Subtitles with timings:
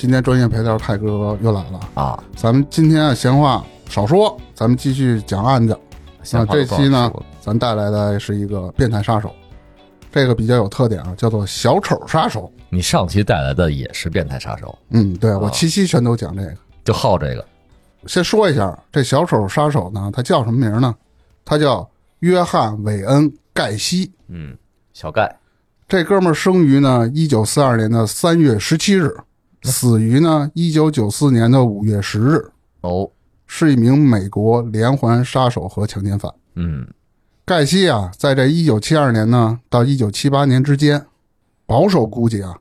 [0.00, 2.24] 今天专业陪聊泰哥又来了，啊。
[2.34, 5.78] 咱们今天啊闲话少说，咱们继续讲案子。
[6.32, 9.30] 那这期呢，咱带来的是一个变态杀手，
[10.10, 12.50] 这个比较有特点啊，叫做小丑杀手。
[12.70, 16.54] 你上期带来的也是变态杀手，嗯，对我七期全都讲这个。
[16.82, 17.44] 就好这个
[18.06, 20.94] 先说一下，这小丑杀手呢，他叫什么名呢？
[21.44, 21.86] 他叫
[22.20, 24.10] 约翰·韦恩·盖西。
[24.28, 24.56] 嗯，
[24.94, 25.36] 小盖
[25.86, 29.14] 这哥们儿生于呢一九四二年的三月十七日，
[29.62, 32.50] 死于呢一九九四年的五月十日，
[32.80, 33.10] 哦，
[33.46, 36.32] 是一名美国连环杀手和强奸犯。
[36.54, 36.86] 嗯
[37.44, 41.04] 盖西啊，在这一九七二年呢到一九七八年之间，
[41.66, 42.58] 保守估计啊，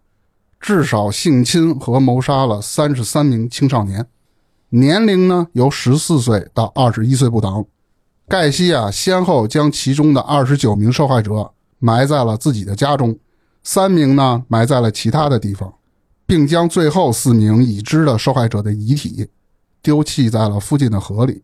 [0.59, 4.05] 至少性侵和谋杀了三十三名青少年，
[4.69, 7.65] 年龄呢由十四岁到二十一岁不等。
[8.27, 13.17] 盖西啊，先后将其中的二十九名受害者埋在了自己的家中，
[13.63, 15.73] 三名呢埋在了其他的地方，
[16.29, 19.27] 并将最后四名已知的受害者的遗体
[19.81, 21.41] 丢弃在了附近的河里。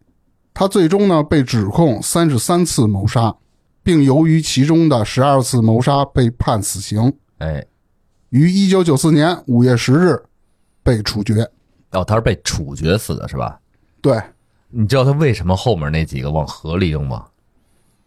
[0.53, 3.35] 他最终呢被指控三十三次谋杀，
[3.81, 7.65] 并由于其中的十二次谋杀被判死刑，哎，
[8.29, 10.21] 于一九九四年五月十日
[10.83, 11.49] 被处决。
[11.93, 13.59] 哦，他是被处决死的是吧？
[14.01, 14.21] 对，
[14.69, 17.25] 你知道他为什么后面那几个往河里扔吗？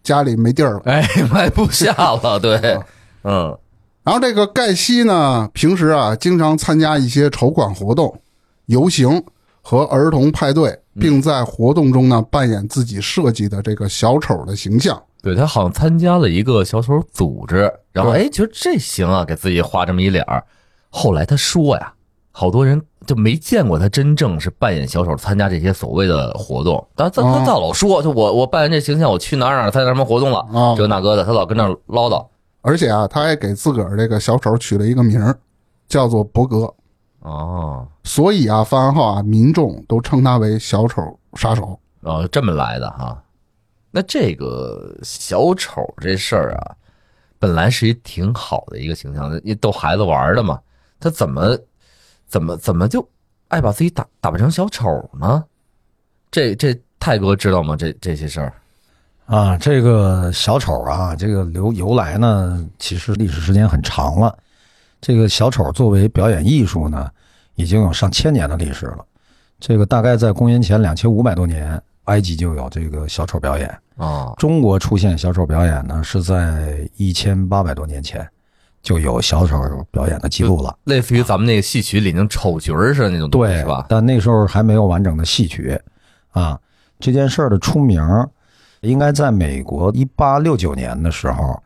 [0.05, 0.83] 家里没地儿了。
[0.85, 2.81] 哎， 埋不下了，对，
[3.25, 3.59] 嗯
[4.09, 8.19] 然后这个盖西呢，平时啊经常参加一些筹款活动、
[8.65, 9.23] 游行
[9.61, 14.99] 和儿童派对，并在活动中呢扮演自己设计的这个小丑的形象。
[15.21, 20.43] 对他好像参加了一个小丑组织，然后对哎，觉得这行啊，给自己画这么一脸儿。
[20.89, 21.93] 后来他说呀，
[22.33, 32.25] 好多人就没见过他真正是扮演小丑参加这些所谓的活动，但他他哦他老说，就我我扮演这形象，我去哪儿哪儿参加什么活动了，啊这个那个的，他老跟那唠叨。
[32.61, 35.39] 而且啊，他还给自个儿这个小丑取了一个名儿，
[35.89, 36.73] 叫做伯格。
[37.21, 41.79] 哦所以啊，犯案后啊，民众都称他为小丑杀手。
[42.01, 43.23] 哦，这么来的哈。
[43.91, 46.77] 那这个小丑这事儿啊，
[47.39, 49.31] 本来是一挺好的一个形象，
[49.61, 50.61] 逗孩子玩的嘛。
[51.01, 51.59] 他怎么
[52.27, 53.07] 怎么怎么就
[53.49, 54.87] 爱把自己打打扮成小丑
[55.19, 55.45] 呢？
[56.31, 57.77] 这这泰哥知道吗？
[57.77, 58.53] 这这些事儿
[59.29, 64.35] 啊，这个小丑啊，这个由由来呢，其实历史时间很长了。
[65.03, 67.11] 这个小丑作为表演艺术呢，
[67.55, 69.05] 已经有上千年的历史了。
[69.61, 73.69] 这个大概在公元前两千五百多年，埃及就有这个小丑表演。
[73.99, 78.27] 啊，中国出现小丑表演呢，是在一千八百多年前
[78.83, 79.59] 就有小丑
[79.91, 80.75] 表演的记录了。
[80.85, 83.85] 类似于咱们那个戏曲里那种丑角儿似的那种东西对是吧？
[83.91, 85.79] 但那时候还没有完整的戏曲
[86.31, 86.59] 啊。
[86.99, 88.29] 这件事儿的出名儿，
[88.81, 91.61] 应该在美国一八六九年的时候，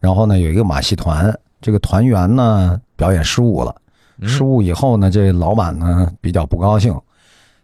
[0.00, 3.74] 然后呢有一个马戏团，这个团员呢表演失误了，
[4.18, 4.28] 嗯。
[4.28, 6.94] 失误以后呢，这老板呢比较不高兴，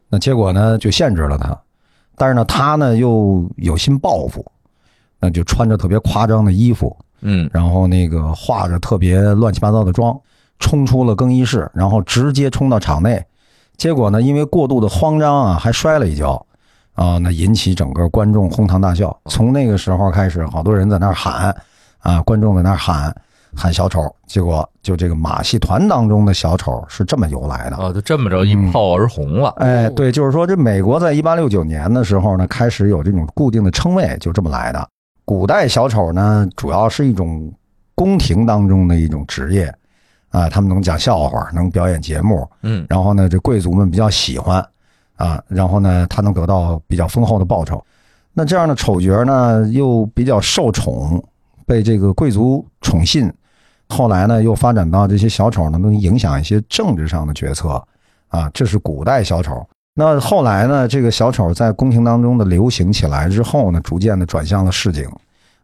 [0.08, 1.58] 那结果呢就限制了他，
[2.16, 4.44] 但是呢他呢又有心报复，
[5.18, 7.48] 那就穿着特别夸张的衣服，嗯。
[7.52, 10.18] 然后那个化着特别乱七八糟的妆，
[10.58, 13.24] 冲出了更衣室，然后直接冲到场内，
[13.76, 16.46] 结果呢，因为过度的慌张啊，还摔了一跤，
[16.94, 19.16] 啊，那引起整个观众哄堂大笑。
[19.26, 21.54] 从那个时候开始，好多人在那儿喊，
[22.00, 23.14] 啊，观众在那儿喊
[23.54, 27.76] 喊小丑，结果就这个马戏团当中的小丑是这么由来的。
[27.76, 29.50] 哦，就这么着一炮而红了。
[29.58, 34.88] 哎，对，就是说，这美国在一八六九年的时候呢，开始有这种固定的称谓，就这么来的。
[35.24, 37.52] 古代小丑呢，主要是一种
[37.94, 39.72] 宫廷当中的一种职业，
[40.30, 44.66] 啊，他们能讲笑话，能表演节目，嗯然后呢，这贵族们比较喜欢，
[45.22, 47.80] 啊，然后呢，他能得到比较丰厚的报酬。
[48.32, 51.22] 那这样的丑角呢，又比较受宠，
[51.64, 53.32] 被这个贵族宠信。
[53.88, 57.80] 后来呢，又发展到这些小丑呢，能影响一些政治上的决策，
[58.30, 59.64] 啊，这是古代小丑。
[59.94, 65.08] 那后来呢，这个小丑在宫廷当中的流行起来之后呢，逐渐的转向了市井，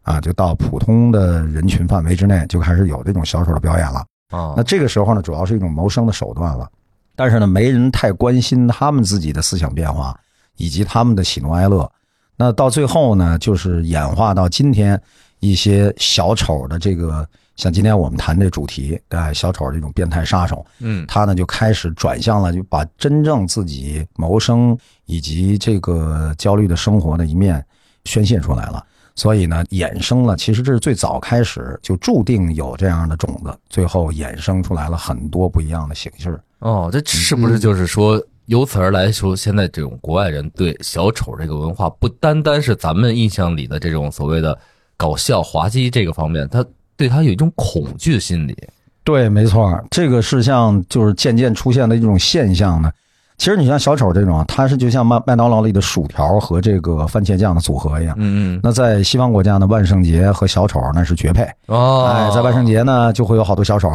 [0.03, 4.05] 啊，就到普通的人群范围之内，就开始有这种小丑的表演了。
[4.29, 6.69] 啊那，这个时候呢，主要是一种谋生的手段了。
[7.19, 10.17] 但是呢，没人太关心他们自己的思想变化
[10.55, 11.91] 以及他们的喜怒哀乐。
[12.37, 14.97] 那到最后呢，就是演化到今天
[15.41, 17.27] 一些小丑的这个
[17.57, 27.61] 像今天我们谈这主题，哎，小丑这种变态杀手，嗯他呢就开始转向了，就把真正自己谋生以及这个焦虑的生活的一面
[28.05, 28.81] 宣泄出来了。
[29.13, 36.39] 所以呢，衍生了，其实这是最早开始就注定有这样的种子，最后衍生出来了很多不一样的形式。
[36.59, 44.57] 哦，这是不是就是说，由此而来说，现在这种国外人对小丑这个文化，不单单是咱们印象里的这种所谓的
[44.97, 46.65] 搞笑滑稽这个方面，他
[46.97, 48.57] 对他有一种恐惧的心理。
[49.05, 52.91] 对，没错，这个是像就是渐渐出现的一种现象呢。
[53.37, 58.13] 其实你像小丑这种，它是就像麦麦当劳里的薯条和这个番茄酱的组合一样。
[58.19, 61.47] 嗯嗯，那在西方国家呢，万圣节和小丑那是绝配。
[61.67, 63.89] 哦，哎，在万圣节呢，就会有好多小丑。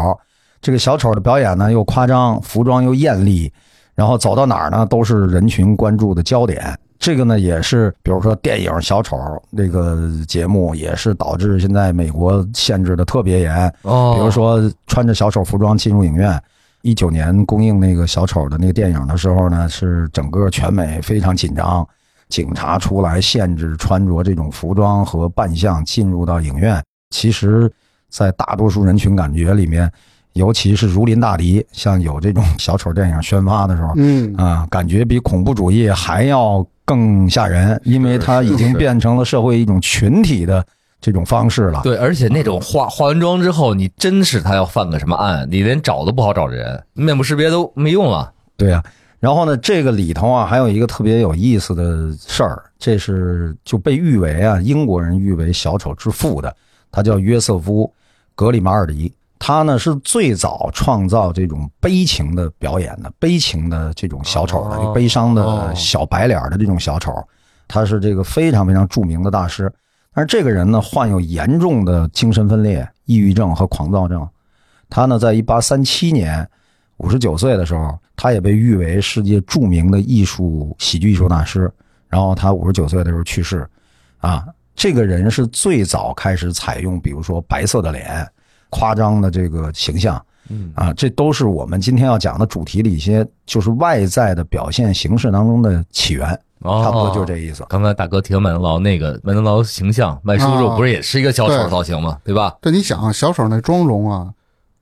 [0.65, 3.53] 这个小丑的表演呢，又夸张，服装又艳丽，
[3.95, 6.75] 然后走到哪儿呢，都是人群关注的焦点。
[6.99, 9.15] 这个呢，也是比如说电影《小丑》
[9.55, 13.71] 这个节目，也是导致现在美国限制的特别严。
[13.83, 16.43] 哦，比如说穿着小丑服装进入影院，
[16.81, 21.87] 一九年公映那个小丑的那个电影的时候呢，是整个全美非常紧张，
[22.31, 26.83] 警察出来限制穿着这种服装和扮相进入到影院。
[27.11, 27.71] 其实，
[28.09, 29.93] 在大多数人群感觉里面，
[30.35, 40.65] 尤其是如临大敌，像有这种小丑电影宣发的时候，嗯啊，感觉比恐怖主义还要更吓人，因为它已经变成了社会一种群体的
[41.01, 41.81] 这种方式了。
[41.85, 48.33] 对，而且那种化化完妆之后，你真是他要犯个什么案，你连找都不好找人，面部识别都没用了。
[48.57, 48.83] 对呀、
[49.21, 56.55] 然后呢，这个里头啊，还有一个特别有意思的事儿，这是就被誉为啊，英国人誉为小丑之父的，
[56.91, 57.85] 他叫约瑟夫·
[58.35, 59.13] 格里马尔迪。
[59.47, 67.13] 他呢是最早创造这种悲情的表演的，悲情的这种小丑的，悲伤哦的小白脸的这种小丑，
[67.69, 69.71] 他是这个非常非常著名的大师。
[70.15, 74.27] 但是这个人呢，患有严重的精神分裂、抑郁症和狂躁症。
[74.89, 76.49] 他呢，在一八三七年
[76.97, 81.71] 五十九岁的时候，他也被誉为世界著名的艺术喜剧艺术大师。
[82.09, 83.69] 然后他五十九岁的时候去世，
[84.21, 88.27] 啊，这个人是最早开始采用，比如说白色的脸、
[88.75, 96.29] 夸张的这个形象，嗯啊，这都是我们今天要讲的主题里一些就是外在的表现形式当中的起源，
[96.63, 97.65] 哦，差不多就是这意思。
[97.69, 102.19] 刚才大哥提到麦当劳那个麦当劳形象卖猪肉，啊不是也是一个小丑造型吗？
[102.25, 102.57] 对吧？
[102.61, 104.29] 对，你想啊小丑那妆容啊，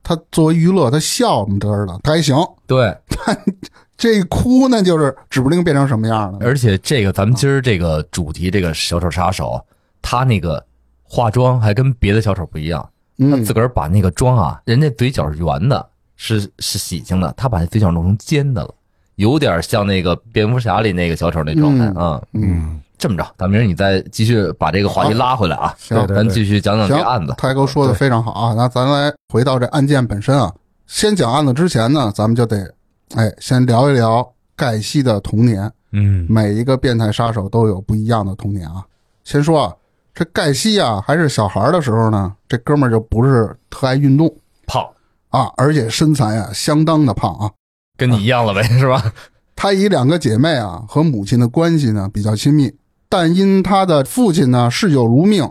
[0.03, 2.35] 他作为娱乐，他笑么嘚儿的，他还行。
[2.67, 2.97] 对，
[3.99, 6.39] 这一哭那就是指不定变成什么样了。
[6.41, 9.63] 而且这个咱们今儿这个主题，这个小丑杀手，
[10.01, 10.65] 他那个
[11.05, 12.89] 化妆还跟别的小丑不一样，
[13.31, 18.75] 他嗯自个儿把那个妆啊，人家嘴角是圆的，是是喜庆的，他把那嘴角弄成尖的了，
[19.17, 22.23] 有点像那个蝙蝠侠里那个小丑那状态嗯啊。
[22.33, 27.35] 嗯，这么着，大明儿你再继续把这个话题拉回来啊，行对对咱继续讲讲这案子。
[27.37, 28.55] 泰哥说的非常好啊。
[28.57, 30.53] 那咱来回到这案件本身啊。
[30.87, 32.73] 先讲案子之前呢，咱们就得，
[33.15, 35.71] 哎，先聊一聊盖西的童年。
[35.95, 38.83] 嗯每一个变态杀手都有不一样的童年啊。
[39.25, 39.75] 先说啊，
[40.15, 44.33] 这盖西啊还是小孩的时候呢，这哥们儿就不是特爱运动
[44.67, 44.87] 胖，
[45.31, 47.51] 啊，而且身材啊相当的胖啊。
[47.97, 49.13] 跟你一样了呗，是吧？
[49.57, 52.75] 他以两个姐妹啊和母亲的关系呢比较亲密，
[53.09, 55.49] 但因他的父亲呢嗜酒如命，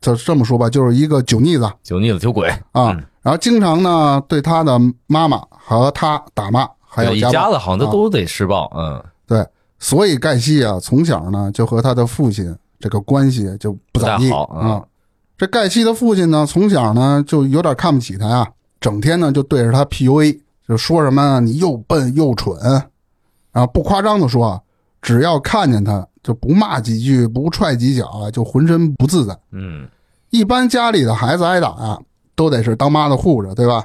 [0.00, 4.76] 就这么说吧，就是一个酒腻子酒腻子酒鬼啊，嗯然后经常呢对他的
[5.06, 9.46] 妈妈和他打骂，还有家子好像都啊都得施暴，嗯，对，
[9.78, 14.82] 所以盖西啊从小呢就和他的父亲这个关系就不咋地啊。
[15.38, 18.48] 这盖西的父亲呢从小呢就有点看不起他呀，
[18.80, 22.58] 整天呢就对着他 PUA，就说什么你又笨又蠢，
[23.52, 24.60] 然后不夸张的说啊，
[25.00, 29.36] 只要看见他就不骂几句，不踹几脚啊，就浑身不自在。
[29.52, 29.88] 嗯，
[30.30, 31.98] 一般家里的孩子挨打啊，
[32.34, 33.84] 都得是当妈的护着，对吧？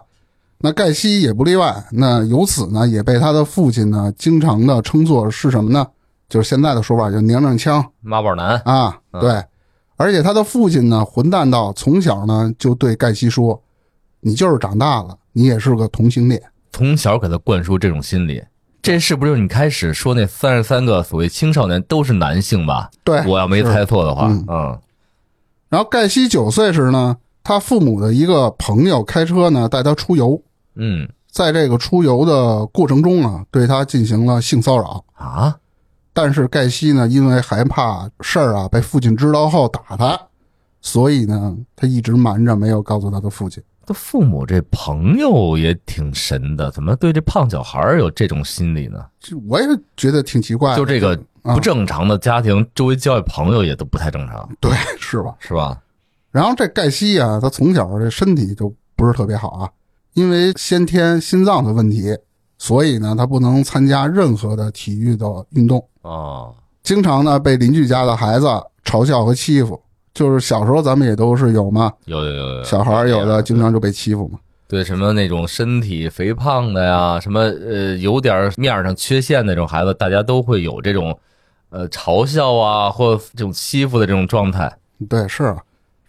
[0.60, 1.84] 那盖西也不例外。
[1.92, 5.88] 那由此呢，也被他的父亲呢，经常的称作是什么呢？
[6.30, 7.84] 就是现在的说法，就娘娘腔。
[8.02, 9.00] 妈宝男，啊。
[9.12, 9.22] 嗯。
[9.22, 9.44] 对，
[9.96, 13.62] 而且他的父亲呢，混蛋到从小呢就对盖西说
[14.22, 16.42] ：“你就是长大了，你也是个同性恋。
[16.72, 18.44] 从小给他灌输这种心理，
[18.82, 24.46] 这是不是你开始说那三十三个所谓青少年都是男性吧？”对，我要没猜错的话，嗯。
[24.48, 24.80] 嗯。
[25.70, 30.42] 然后盖西九岁时呢，他父母的一个朋友开车呢带他出游，
[30.76, 31.10] 嗯。
[31.30, 35.04] 在这个出游的过程中啊，对他进行了性骚扰。
[35.14, 35.56] 啊，
[36.20, 40.20] 但是盖西呢，因为害怕事儿啊被父亲知道后打他，
[40.82, 43.62] 所以呢，他一直瞒着没有告诉他的父亲。
[43.86, 49.06] 他父母这朋友也挺神的，怎么对这胖小孩有这种心理呢？
[49.20, 55.36] 这我也觉得挺奇怪的，就这个啊不正常的家庭，周围交际朋友也都不太正常，对是吧？
[55.38, 55.80] 是吧？
[56.32, 59.70] 然后这盖西啊，他从小这身体就不是特别好啊，
[60.16, 62.18] 因为先天心脏的问题，
[62.58, 66.50] 所以呢，他不能参加任何的体育的运动，啊，
[66.84, 68.48] 经常呢被邻居家的孩子
[68.84, 69.82] 嘲笑和欺负。
[70.14, 74.40] 就是小时候咱们也都是有嘛，有有有有，小孩儿有的经常就被欺负嘛。
[74.68, 81.16] 对什么那种身体肥胖的呀，什么呃有点面上缺陷那种孩子，大家都会有这种
[81.70, 84.76] 呃嘲笑啊或这种欺负的这种状态。
[85.08, 85.58] 对，是啊。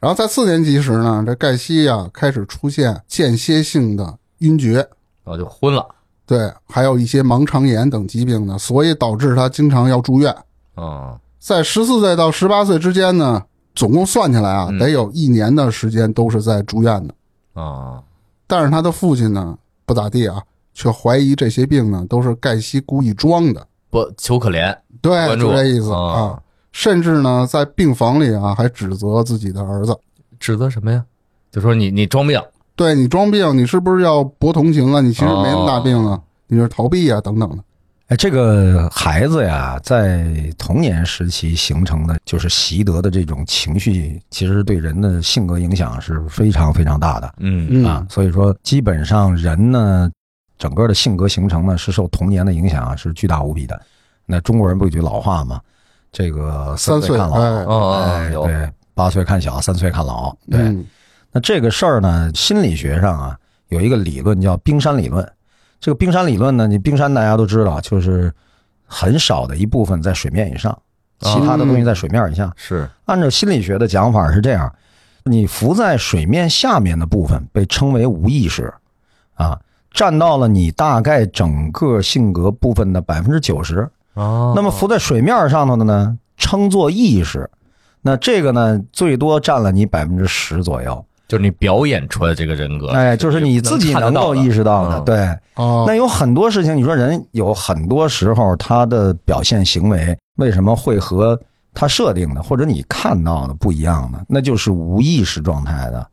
[0.00, 4.76] 然后在四年级时呢，这盖西呀开始出现间歇性的晕厥，
[5.22, 5.86] 然后就昏了。
[6.28, 10.36] 对，还有一些盲肠炎等疾病呢，所以导致他经常要住院。
[10.74, 13.42] 啊，在十四岁到十八岁之间呢，
[13.74, 17.14] 总共算起来啊，嗯得有一年的时间都是在住院的。
[17.58, 18.02] 啊，
[18.46, 19.56] 但是他的父亲呢，
[19.86, 20.42] 不咋地啊，
[20.74, 23.66] 却怀疑这些病呢都是盖西故意装的。
[23.88, 26.42] 不求可怜，对，关注就这意思啊啊。
[26.72, 29.98] 甚至呢，在病房里啊，还指责自己的儿子。
[30.38, 31.02] 指责什么呀？
[31.50, 32.38] 就说你你装病。
[32.78, 35.00] 对你装病，你是不是要博同情啊？
[35.00, 37.56] 你其实没那么大病哦啊，你是逃避啊，等等的。
[38.06, 48.06] 哎，这个孩子呀，在童年时期形成的就是习得的这种情绪，其实对人的性格影响是非常非常大的嗯啊。
[48.08, 50.08] 所以说，基本上人呢，
[50.56, 53.78] 整个的性格形成呢，是受童年的影响啊，是巨大无比的。
[54.24, 55.60] 那中国人不有句老话吗？
[56.12, 60.60] 这个三岁，看老，哎，对，八岁看小，三岁看老，对。
[60.60, 60.86] 嗯
[61.32, 63.36] 那这个事儿呢，心理学上啊
[63.68, 65.26] 有一个理论叫冰山理论。
[65.80, 68.32] 这个冰山理论呢，你冰山大家都知道，就是
[68.86, 70.76] 很少的一部分在水面以上，
[71.20, 72.52] 其他的东西在水面以下。
[72.56, 74.74] 是按照心理学的讲法是这样：
[75.24, 78.72] 你浮在水面下面的部分被称为无意识，
[79.34, 79.60] 啊，
[79.92, 83.88] 占到了你大概整个性格部分的百分之九十。
[84.14, 87.48] 哦那么浮在水面上头的呢，称作意识。
[88.02, 91.04] 那这个呢，最多占了你百分之十左右。
[91.28, 95.38] 就是你表演出来这个人格，哎，就是你自己能够意识到的，嗯对。
[95.56, 101.38] 哦，那有很多事情，你说人有很多时候他的表现行为为什么会和
[101.74, 104.22] 他设定的或者你看到的不一样呢？
[104.26, 106.04] 那就是无意识状态的。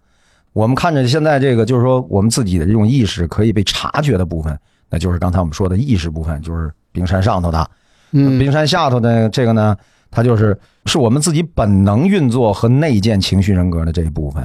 [0.51, 4.57] 我们看着现在这个，就是说我们自己的这种意识可以被察觉的部分，
[4.89, 7.69] 那就是刚才我们说的意识部分，就是冰山上头的。
[8.12, 9.75] 嗯冰山下头的这个呢，
[10.12, 14.43] 它就是是我们自己本能运作和内建情绪人格的这一部分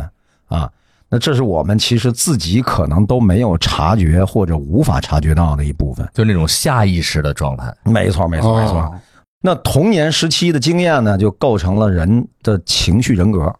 [0.50, 0.71] 啊。
[1.09, 6.07] 那这是我们其实自己可能都没有察觉或者无法察觉到的一部分。
[6.12, 7.75] 就那种下意识的状态。
[7.85, 8.80] 没错，没错，没错。
[8.80, 9.00] 哦
[9.42, 13.50] 那童年时期的经验呢，就构成了人的情绪人格。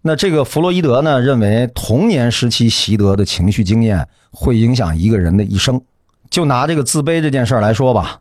[0.00, 5.78] 那这个弗洛伊德呢，认为童年时期习得的情绪经验会影响一个人的一生。
[6.30, 8.18] 就拿这个自卑这件事儿来说吧，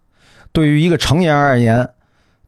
[0.51, 1.89] 对于一个成年人而言，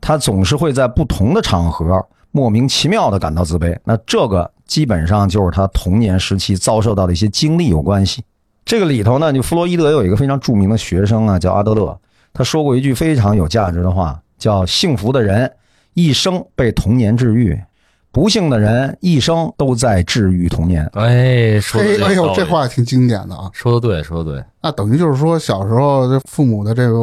[0.02, 2.06] 他总是会在不同的场合
[2.38, 3.76] 莫名其妙的感到自卑。
[3.84, 8.24] 那这个基本上就是他童年时期遭受到的一些经历有关系。
[8.64, 12.00] 这个里头呢，就弗洛伊德有一个非常著名的学生啊，叫阿德勒，
[12.32, 15.52] 他说过一句非常有价值的话，叫“幸福的人
[15.96, 17.60] 一生被童年治愈，
[18.12, 23.50] 不幸的人一生都在治愈童年哎，说的，哎呦，这话也挺经典的啊。
[23.54, 24.44] 说的对，说的对。
[24.62, 26.98] 那等于就是说，小时候这父母的这个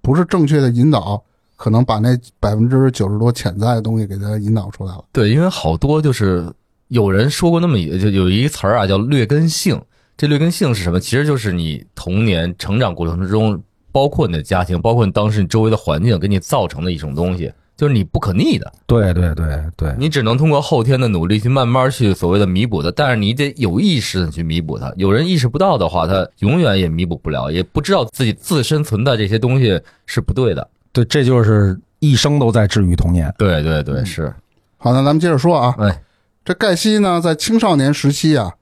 [0.00, 1.22] 不是正确的引导，
[1.62, 5.04] 可能把那百分之九十多潜在的东西给他引导出来了。
[5.12, 6.44] 对，因为好多就是
[6.88, 9.80] 有人说过那么一就有一个词儿啊，叫劣根性。
[10.16, 10.98] 这劣根性是什么？
[10.98, 18.72] 其实就是你童年成长过程之中，包括你的家庭，包括你当时你周围的环境给你造成的一种东西，就是你不可逆的，”。
[18.88, 24.92] 对对对对，你只能通过后天的努力去慢慢去所谓的弥补的，但是你得有意识的去弥补它。
[24.96, 30.68] 有人意识不到的话，他永远也弥补不了，也不知道自己自身存在这些东西是不对的。
[30.92, 33.32] 对，这就是一生都在治愈童年。
[33.38, 34.32] 对对对，是，
[34.76, 36.02] 好，那咱们接着说啊，哎，
[36.44, 38.52] 这盖西呢，在青少年时期啊，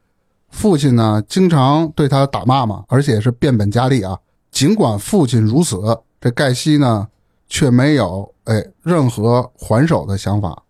[0.50, 4.18] 父亲呢经常对他打骂嘛，而且是变本加厉啊。
[4.50, 5.78] 尽管父亲如此，
[6.20, 7.08] 这盖西呢
[7.48, 10.62] 却没有哎任何还手的想法，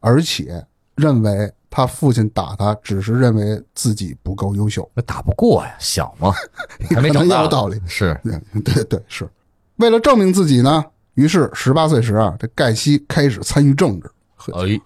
[0.00, 4.90] 而且认为他父亲打他只是认为自己不够优秀。
[4.94, 6.32] 那打不过呀，小嘛，
[6.90, 7.80] 还没长大，有道理。
[7.86, 8.18] 是，
[8.64, 9.28] 对对对，是
[9.76, 10.82] 为了证明自己呢，
[11.16, 14.80] 于是十八岁时啊，这盖西开始参与政治，呵哎，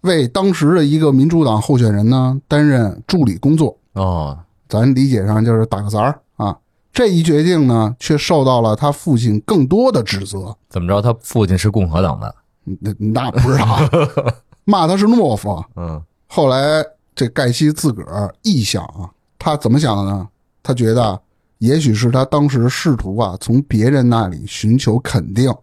[0.00, 3.78] 为当时的一个民主党候选人呢担任助理工作。
[3.92, 6.56] 哦，咱理解上就是打个杂儿啊。
[6.92, 10.56] 这一决定呢，却受到了他父亲更多的指责。
[10.68, 11.00] 怎么着？
[11.00, 12.34] 他父亲是共和党的，
[12.64, 13.90] 那那不知道啊，
[14.64, 15.64] 骂他是懦夫。
[15.76, 16.84] 嗯，后来
[17.14, 20.28] 这盖西自个儿臆想啊，他怎么想的呢？
[20.62, 21.20] 他觉得
[21.58, 25.54] 也许是他当时试图啊从别人那里寻求肯定，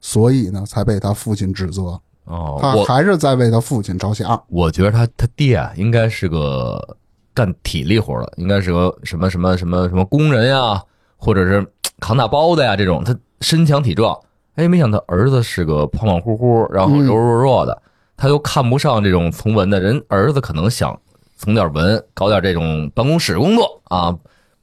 [0.00, 2.00] 所以呢才被他父亲指责。
[2.24, 4.40] 哦，他我还是在为他父亲着想。
[4.48, 6.96] 我觉得他他爹啊，应该是个
[7.34, 10.80] 干体力活的，应该是个什么什么什么什么工人呀，
[11.16, 11.66] 或者是
[11.98, 14.16] 扛大包的呀这种，他身强体壮。
[14.56, 17.82] 哎，没想到儿子是个胖胖乎乎，然后柔柔弱弱的，
[18.16, 20.96] 他又看不上这种从文的人，儿子可能想
[21.36, 24.14] 从点文，搞点这种办公室工作啊，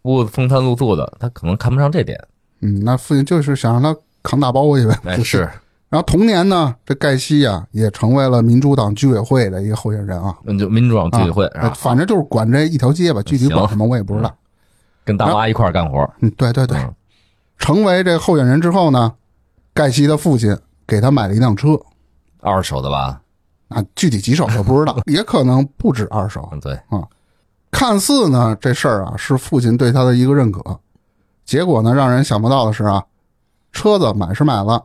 [0.08, 2.18] 不风餐露宿的，他可能看不上这点。
[2.62, 5.40] 嗯，那父亲就是想让他扛大包，我以为哎，是，
[5.90, 10.36] 然后同年呢，这盖西啊、也成为了民主党居委会的一个候选人啊。
[10.44, 11.52] 那就民主党居委会？
[11.76, 14.34] 反正就是管这一条街吧，具体管什么我也不知道。
[15.06, 16.00] 跟大妈一块儿干活。
[16.20, 16.94] 嗯，对对对，嗯
[17.60, 19.14] 成为这候选人之后呢，
[19.74, 21.70] 盖西的父亲给他买了一辆车，
[22.42, 23.20] 二手的吧？
[23.70, 26.48] 啊，具体几手我不知道， 也可能不止二手。
[26.52, 26.80] 嗯，对，
[27.72, 30.80] 看似呢，这事儿啊是父亲对他的一个认可，
[31.46, 33.04] 结果呢，让人想不到的是啊，
[33.72, 34.84] 车子买是买了，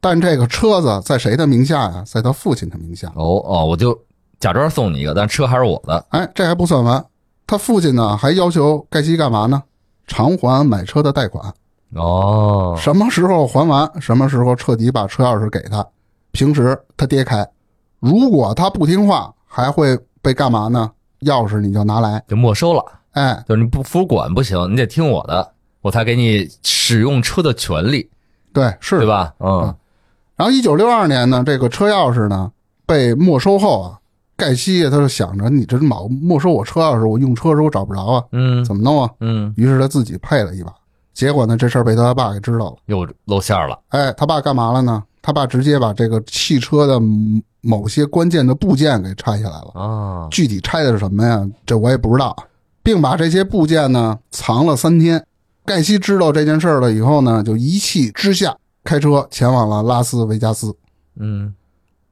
[0.00, 2.02] 但这个车子在谁的名下呀？
[2.06, 3.08] 在他父亲的名下。
[3.14, 3.96] 哦哦，我就
[4.40, 6.04] 假装送你一个，但车还是我的。
[6.08, 7.04] 哎，这还不算完，
[7.46, 9.62] 他父亲呢还要求盖西干嘛呢？
[10.08, 11.54] 偿还买车的贷款，
[11.94, 15.86] 哦，什么时候还完，什么时候彻底把车钥匙给他。
[16.32, 17.48] 平时他爹开，
[18.00, 20.90] 如果他不听话，还会被干嘛呢？
[21.24, 28.08] 钥匙你就拿来，就没收了，哎，就是你不服管不行，你得听我的，我才给你使用车的权利，
[28.52, 29.34] 对，是对吧？
[29.38, 29.74] 嗯，
[30.36, 32.50] 然后一九六二年呢，这个车钥匙呢
[32.86, 33.98] 被没收后啊，
[34.36, 39.10] 盖西他就想着你这老没收我车钥匙，我用车的时候找不着啊，嗯怎么弄啊？
[39.20, 40.72] 嗯，于是他自己配了一把，
[41.12, 42.76] 结果呢这事儿被他爸给知道了。
[42.86, 43.78] 又露馅儿了。
[43.88, 45.02] 哎，他爸干嘛了呢？
[45.22, 47.00] 他爸直接把这个汽车的
[47.60, 51.48] 某些关键的部件给拆下来了，啊，具体拆的是什么呀？
[51.64, 52.36] 这我也不知道，
[52.82, 55.24] 并把这些部件呢藏了三天。
[55.64, 60.74] 盖西知道这件事儿了以后呢，就一气之下开车前往了拉斯维加斯。
[61.20, 61.54] 嗯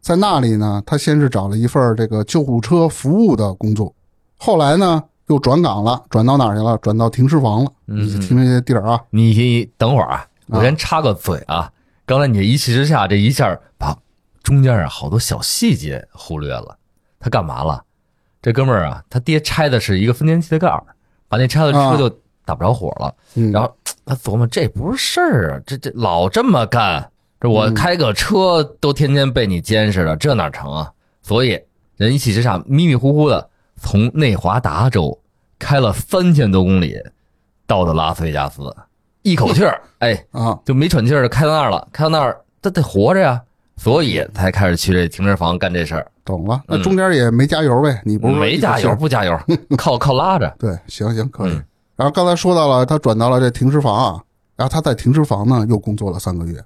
[0.01, 3.93] 在那里呢，他先是找了一份这个救护车服务的工作，
[4.37, 6.79] 后来呢又转岗了，转到哪儿去了？
[6.79, 7.73] 转到停尸房了。
[7.89, 11.69] 嗯你听这些地儿啊，你等会儿啊，我先插个嘴啊。
[12.11, 13.97] 刚才你一气之下，这一下把
[14.43, 16.77] 中间啊好多小细节忽略了。
[17.21, 17.85] 他干嘛了？
[18.43, 20.85] 这哥们儿啊，他爹拆的是一个分电器的盖儿，
[21.29, 22.11] 把那拆了啊车就
[22.45, 23.15] 打不着火了。
[23.37, 23.73] 嗯，然后
[24.05, 27.09] 他琢磨，这不是事儿啊，这这老这么干，
[27.41, 30.93] 这我嗯开个车都天天被你监视着，这哪成啊？
[31.23, 31.63] 所以
[31.97, 35.17] 人一气之下，迷迷糊糊的从内华达州
[35.61, 36.99] 开了三千多公里，
[37.69, 38.75] 到的拉斯维加斯，
[39.23, 43.41] 一口气儿， 哎，啊，就没喘气儿的开到那儿了，开到那儿他得活着呀，
[43.77, 46.07] 所以才开始去这停车房干这事儿。
[46.25, 46.63] 懂了。
[46.69, 48.01] 那嗯中间也没加油呗？
[48.05, 48.95] 你不是没加油？
[48.97, 49.39] 不加油，
[49.77, 50.55] 靠靠拉着。
[50.59, 51.53] 对，行行可以。
[51.53, 51.65] 嗯
[51.97, 54.23] 然后刚才说到了，他转到了这停尸房啊，
[54.57, 56.59] 然后他在停尸房呢又工作了三个月，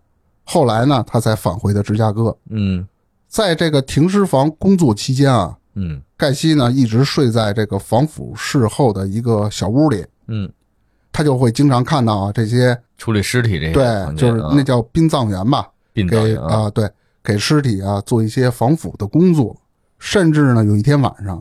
[0.44, 2.36] 后来呢他才返回的芝加哥。
[2.50, 2.86] 嗯
[3.26, 10.48] 在这个停尸房工作期间啊，嗯盖西呢一直睡在这个防腐室后的一个小屋里，嗯，
[11.14, 14.52] 他就会经常看到啊这些，处理尸体这些对，就是啊。
[14.52, 16.42] 那叫殡葬员吧，殡葬给员。
[16.42, 16.90] 啊啊对，
[17.22, 19.56] 给尸体啊做一些防腐的工作，
[20.00, 21.40] 甚至呢有一天晚上，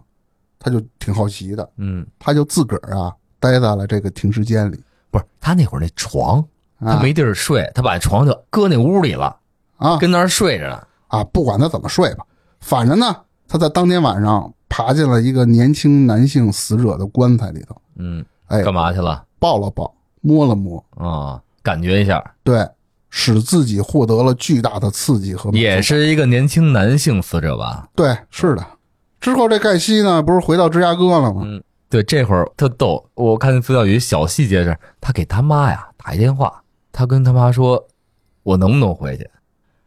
[0.59, 6.39] 他就挺好奇的，嗯，他就自个儿啊待在了这个停尸间里，不是他那会儿那床，
[6.77, 6.93] 啊。
[6.93, 9.35] 他没地儿睡，他把床就搁那屋里了，
[9.77, 9.97] 啊。
[9.97, 10.87] 跟那儿睡着呢。
[11.07, 12.23] 啊，不管他怎么睡吧，
[12.59, 13.15] 反正呢
[13.47, 21.37] 他在当天晚上爬进了一个年轻男性死者的棺材里头，嗯，哎，干嘛去了抱了抱，摸了摸，啊？
[21.61, 22.65] 感觉一下，对，
[23.09, 27.89] 使自己获得了巨大的刺激和也是一个年轻男性死者吧？
[27.93, 28.65] 对，是的。
[29.19, 31.41] 之后这盖西呢，不是回到芝加哥了吗？
[31.43, 37.85] 嗯，对，这会儿特逗，我看资料有一小细节是，他给他妈呀打一电话，他跟他妈说，
[38.43, 39.29] 我能不能回去？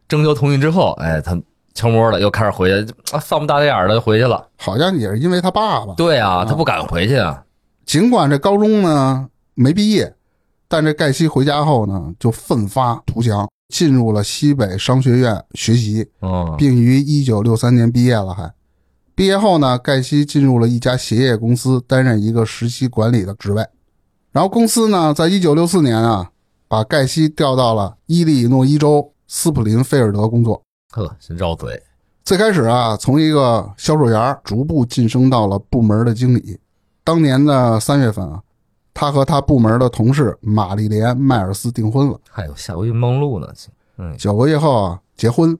[0.06, 1.34] 征求同意之后，哎，他
[1.72, 4.46] 悄摸的又开始回去，啊，丧不大眼的就回去了。
[4.58, 5.94] 好像也是因为他爸爸。
[5.94, 7.42] 对啊，他不敢回去啊。
[7.86, 10.14] 尽管这高中呢没毕业，
[10.68, 18.52] 但这盖西回家后呢，就奋发图强，进入了西北商学院学习，嗯并于一九六三年毕业了还。
[19.14, 23.66] 毕业后呢，盖西进入了一家鞋业公司，担任一个实习管理的职位。
[24.30, 26.30] 然后公司呢，在一九六四年啊，
[26.68, 30.62] 把盖西调到了伊利诺伊州斯普林菲尔德工作。
[30.92, 31.82] 呵，真绕嘴。
[32.24, 36.58] 最开始啊，从一个销售员逐步晋升到了部门的经理。
[37.02, 38.42] 当年的三月份啊，
[38.96, 42.18] 他和他部门的同事玛丽莲·迈尔斯订婚了。
[42.30, 43.46] 还有下回梦露呢。
[43.98, 45.56] 嗯九个月后啊，结婚。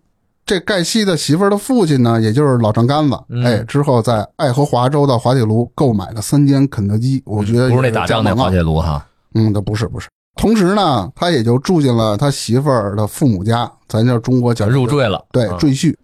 [0.46, 7.22] 这盖西的媳妇儿的父亲呢，也就是老丈杆子，嗯哎，之后在爱荷华州的滑铁卢购买了三间肯德基。
[7.27, 9.07] 我觉得不是那也打仗那滑铁卢哈。
[9.35, 10.09] 嗯，那不是不是。
[10.37, 15.94] 同时呢，他也就住进了他媳妇儿的父母家，咱叫中国叫入赘了，对嗯赘婿。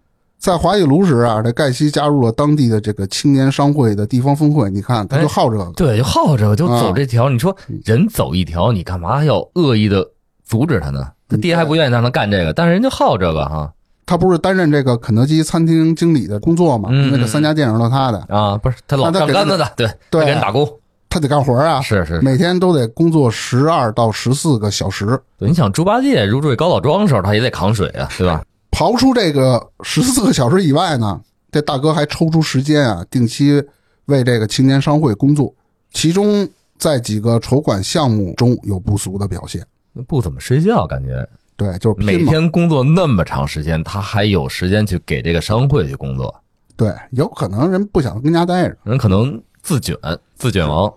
[0.42, 4.68] 在华裔炉时啊，这盖西加入了当地的这个青年商会的地方分会。
[4.72, 7.30] 你看，他就好这个，对，就好这个，就走啊这条。
[7.30, 10.04] 你说人走一条，你干嘛要恶意的
[10.44, 11.06] 阻止他呢？
[11.28, 13.72] 他爹还不愿意让他干这个，但是人就好这个哈
[14.04, 16.88] 他不是担任这个肯德基餐厅经理的工作吗？
[16.90, 20.68] 嗯因为这三家店都是他的，啊，不是他老干干子的，对，对他给人打工，
[21.08, 22.16] 他得干活啊，是是。
[22.16, 25.16] 是每天都得工作十二到十四个小时。
[25.38, 28.42] 对，你想猪八戒入赘高老庄的时候，他也得扛水啊，对吧？
[28.72, 31.20] 刨出这个十四个小时以外呢，
[31.52, 33.62] 这大哥还抽出时间啊，定期
[34.06, 35.54] 为这个青年商会工作，
[35.92, 39.64] 其中在几个筹款项目中有不俗的表现。
[40.08, 42.24] 不怎么睡觉，感觉对，就是每。
[42.24, 46.34] 天工作那么长时间，他还有时间去给这个商会去工作，
[46.74, 48.76] 对，有可能人不想跟家待着。
[48.84, 49.94] 人可能自卷
[50.34, 50.92] 自卷王。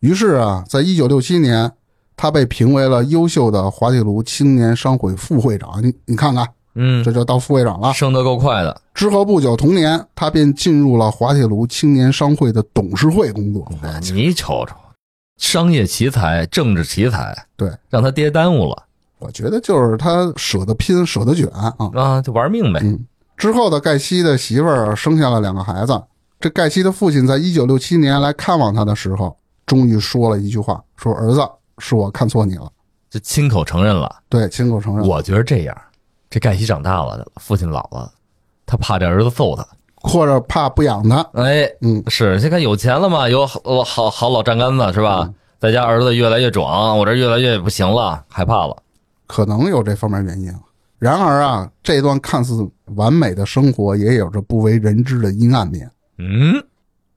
[0.00, 1.72] 于是啊，在一九六七年，
[2.14, 5.82] 他被评为了优秀的滑铁卢青年商会副会长。
[5.82, 7.92] 你你看看，嗯，这就到副会长了。
[7.92, 8.80] 升得够快的。
[8.94, 13.66] 之后不久，同年他便进入了滑铁卢青年商会的董事会工作。
[13.82, 14.74] 哎你瞅瞅，
[15.38, 18.84] 商业奇才、政治奇才，对，让他爹耽误了
[19.18, 21.74] 我觉得就是他舍得拼，舍得卷啊。
[21.94, 22.80] 啊，就玩命呗。
[22.82, 23.06] 嗯
[23.36, 25.98] 之后的盖西的媳妇儿生下了两个孩子。
[26.38, 31.40] 这盖西的父亲在一九六七年来看望他的时候，终于说了一句话：“说儿子，
[31.78, 32.70] 是我看错你了。
[33.08, 35.08] 就亲口承认了。”对，亲口承认。
[35.08, 35.74] 我觉得这样，
[36.30, 38.10] 这盖西长大了，父亲老了，
[38.64, 39.66] 他怕这儿子揍他。
[40.02, 41.20] 或者怕不养他。
[41.34, 45.30] 哎，嗯，是，现在有钱了嘛，有好好好老站杆子是吧？
[45.58, 48.74] 在家儿子越来越壮，我这越来越不行了，害怕了。
[49.26, 50.50] 可能有这方面原因。
[50.98, 55.90] 然而啊，这段看似完美的生活也有着不为人知的阴暗面。
[56.16, 56.64] 嗯，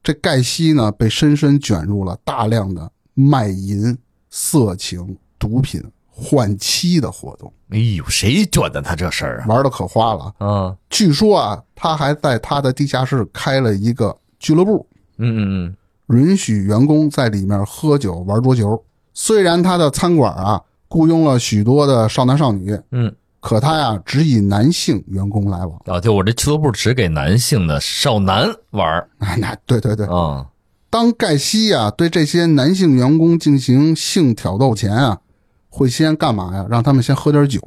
[0.03, 3.97] 这盖西呢，被深深卷入了大量的卖淫、
[4.29, 5.81] 色情、毒品、
[6.15, 9.45] 换妻的活动，哎呦，谁卷的他这事儿啊？
[9.47, 10.33] 玩的可花了。
[10.37, 15.75] 啊，据说啊，他还在他的地下室开了一个俱乐部，嗯嗯嗯
[16.17, 18.81] 允许员工在里面喝酒、玩桌球。
[19.13, 25.81] 虽然他的餐馆啊雇佣了许多的少男少女，嗯可他呀只以男性员工来往。
[25.85, 30.45] 嗯，啊，就我这俱乐部只给男性的少男玩儿啊， 那对对对，啊，
[30.89, 35.17] 当盖西啊对这些男性员工进行性挑逗前啊，
[35.75, 36.67] 会先干嘛呀？
[36.69, 37.59] 让他们先喝点酒。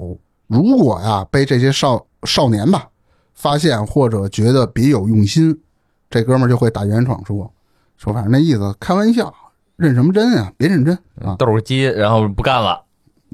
[0.47, 2.87] 如果呀被这些少少年吧
[3.35, 5.61] 发现或者觉得别有用心，
[6.09, 7.53] 这哥们儿就会打圆场说
[7.97, 9.35] 说反正那意思开玩笑，
[9.75, 10.53] 认什么真啊？
[10.57, 11.35] 别认真啊！
[11.37, 12.81] 斗个鸡，然后不干了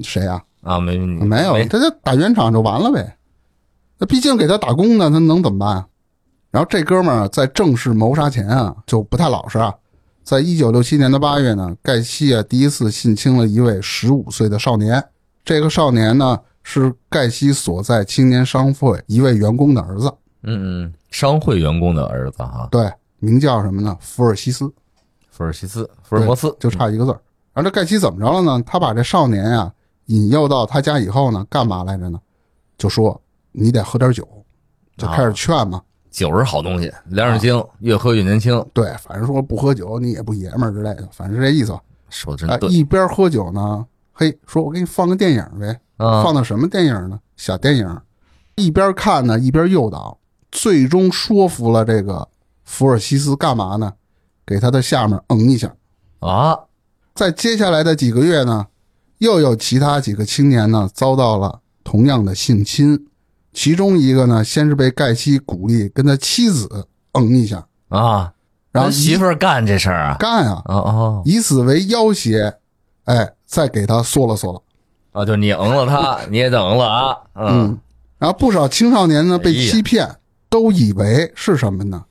[0.02, 0.80] 谁呀、啊？
[0.80, 3.18] 没没有，他就打圆场就完了呗。
[3.98, 5.86] 那毕竟给他打工呢，他能怎么办啊？
[6.50, 9.74] 然后这哥们儿在正式谋杀前啊，就不太老实啊。
[10.24, 15.02] 在一九六七年的八月呢，盖西啊第一次性侵了一位十五岁的少年。
[15.44, 20.12] 这个少年呢是盖西所在青年商会一位员工的儿子，
[20.44, 23.96] 嗯嗯，商会员工的儿子哈，对，名叫什么呢？
[24.00, 24.72] 福尔西斯，
[25.28, 27.20] 福尔西斯，福尔摩斯，就差一个字儿。
[27.52, 28.62] 而这盖西怎么着了呢？
[28.64, 29.72] 他把这少年呀、
[30.06, 32.20] 引诱到他家以后呢，干嘛来着呢？
[32.78, 34.26] 就说你得喝点酒，
[34.96, 35.82] 就开始劝嘛。
[36.12, 41.72] 酒是好东西，粮食精，越喝越年轻，对，反正说不喝酒你也不爷们儿之类的，反正是这意思。
[41.72, 47.18] 啊，说的真对一边喝酒呢，嘿，说我给你放个电影呗，啊放的什么电影呢？
[47.36, 48.00] 小电影。
[48.56, 50.18] 一边看呢，一边诱导，
[50.50, 52.28] 最终说服了这个
[52.64, 53.94] 福尔西斯干嘛呢？
[54.44, 55.74] 给他的下面嗯一下。
[56.20, 56.58] 啊，
[57.14, 58.66] 在接下来的几个月呢，
[59.18, 63.08] 又有其他几个青年呢遭到了同样的性侵，
[63.52, 68.32] 其中一个呢，先是被盖西鼓励跟他妻子嗯一下，啊，
[68.70, 72.54] 然后媳妇儿干这事儿啊，干啊，啊啊以此为要挟，
[73.04, 74.62] 哎，再给他缩了缩了。
[75.12, 75.26] 啊！
[75.26, 77.78] 就你嗯了他，你也得嗯了啊，嗯，
[78.18, 80.08] 然后不少青少年呢被欺骗，
[80.48, 82.02] 都以为是什么呢？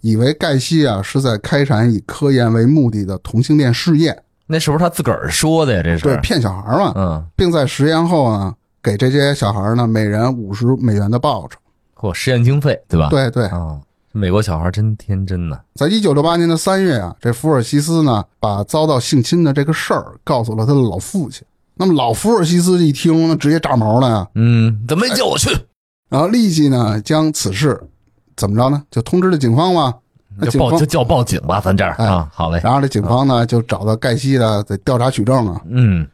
[0.00, 5.82] 以为盖西啊是在开展以科研为目的的同性恋试验，那是不是他自个儿说的呀？
[5.84, 11.58] 这对，是，骗小孩嘛，嗯，并在实验后呢给这些小孩呢每人五十美元的报酬。
[11.96, 13.08] 嚯，实验经费对吧？
[13.10, 13.80] 对对，啊，
[14.12, 21.42] 美国小孩真天真呐，在一九六八年的三月啊，这福尔西斯呢把遭到性侵的这个事儿告诉了他的老父亲。
[21.74, 25.50] 那么老福尔西斯一听，那直接炸毛了呀，嗯，怎么没叫我去？
[26.08, 27.80] 然后立即呢将此事
[28.36, 28.82] 怎么着呢？
[28.90, 29.94] 就通知了警方嘛。
[30.40, 35.60] 那警方就报就叫报警吧，咱这儿哎啊，好嘞，然后这警方呢就找到盖西的，得调查取证啊。
[35.68, 36.06] 嗯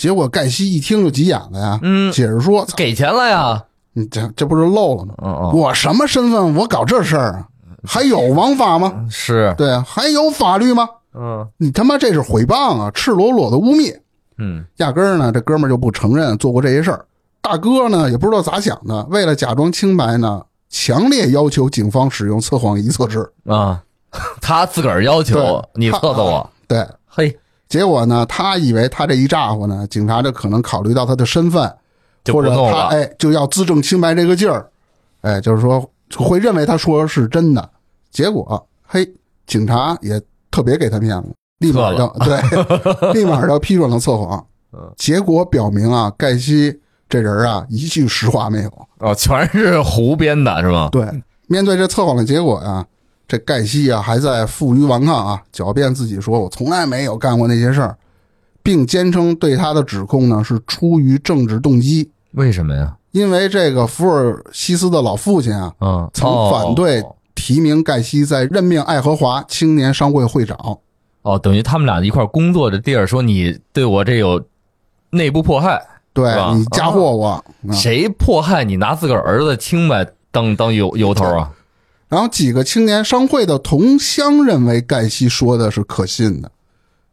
[0.00, 5.12] 结果盖西一听就急眼了呀，嗯，解释说：“给钱了呀，你这这不是漏了吗？
[5.22, 6.54] 嗯嗯，我什么身份？
[6.54, 7.46] 我搞这事儿啊？
[7.84, 9.04] 还有王法吗？
[9.10, 10.88] 是，对啊，还有法律吗？
[11.12, 13.94] 嗯你他妈这是诽谤啊，赤裸裸的污蔑！
[14.38, 17.04] 嗯压根儿呢，这哥们儿就不承认做过这些事儿。
[17.42, 23.30] 大哥呢也不知道咋想的，为了假装清白呢，强烈要求警方使用测谎仪测试。
[23.44, 23.82] 啊，
[24.40, 27.36] 他自个儿要求你测测我，对，嘿，
[27.70, 31.72] 结果呢，他以为他这一咋呼呢，警察就可能考虑到他的身份，
[32.24, 32.54] 就或者。
[32.54, 34.68] 他哎就要自证清白这个劲儿，
[35.22, 37.70] 哎，就是说会认为他说的是真的。
[38.10, 39.08] 结果嘿，
[39.46, 41.28] 警察也特别给他面子，
[41.60, 44.92] 立马就对， 立马就批准了测谎嗯。
[44.96, 46.76] 结果表明啊，盖西
[47.08, 48.88] 这人啊一句实话没有。
[48.98, 50.88] 哦，全是胡编的，是吗？
[50.90, 51.08] 对，
[51.46, 52.84] 面对这测谎的结果呀、
[53.30, 57.96] 这盖西啊还在负隅顽抗啊，狡辩自己说我从来没有干过那些事儿，
[58.60, 62.96] 并坚称对他的指控呢是出于政治动机，为什么呀？
[63.12, 70.58] 因为这个福尔西斯的老父亲啊嗯，曾反对哦提名盖西在任命爱荷华青年商会会长。
[71.22, 74.44] 哦，等于他们俩一块儿工作的地儿，说你对我这有
[75.10, 75.80] 内部迫害，
[76.12, 81.52] 对你嫁祸我，啊谁迫害你拿自个儿儿子清白当当由由头啊？
[82.10, 86.52] 然后几个青年商会的同乡认为盖西说的是可信的，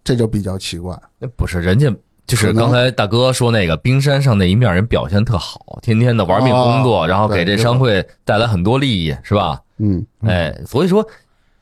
[0.04, 1.00] 这就比较奇怪。
[1.20, 1.90] 那不是人家。
[2.26, 9.62] 就是刚才大哥说那个冰山上那一面人表现特好，天天的玩命工作，哦然后给这商会带来很多利益，是吧？
[9.78, 11.08] 嗯，哎，所以说，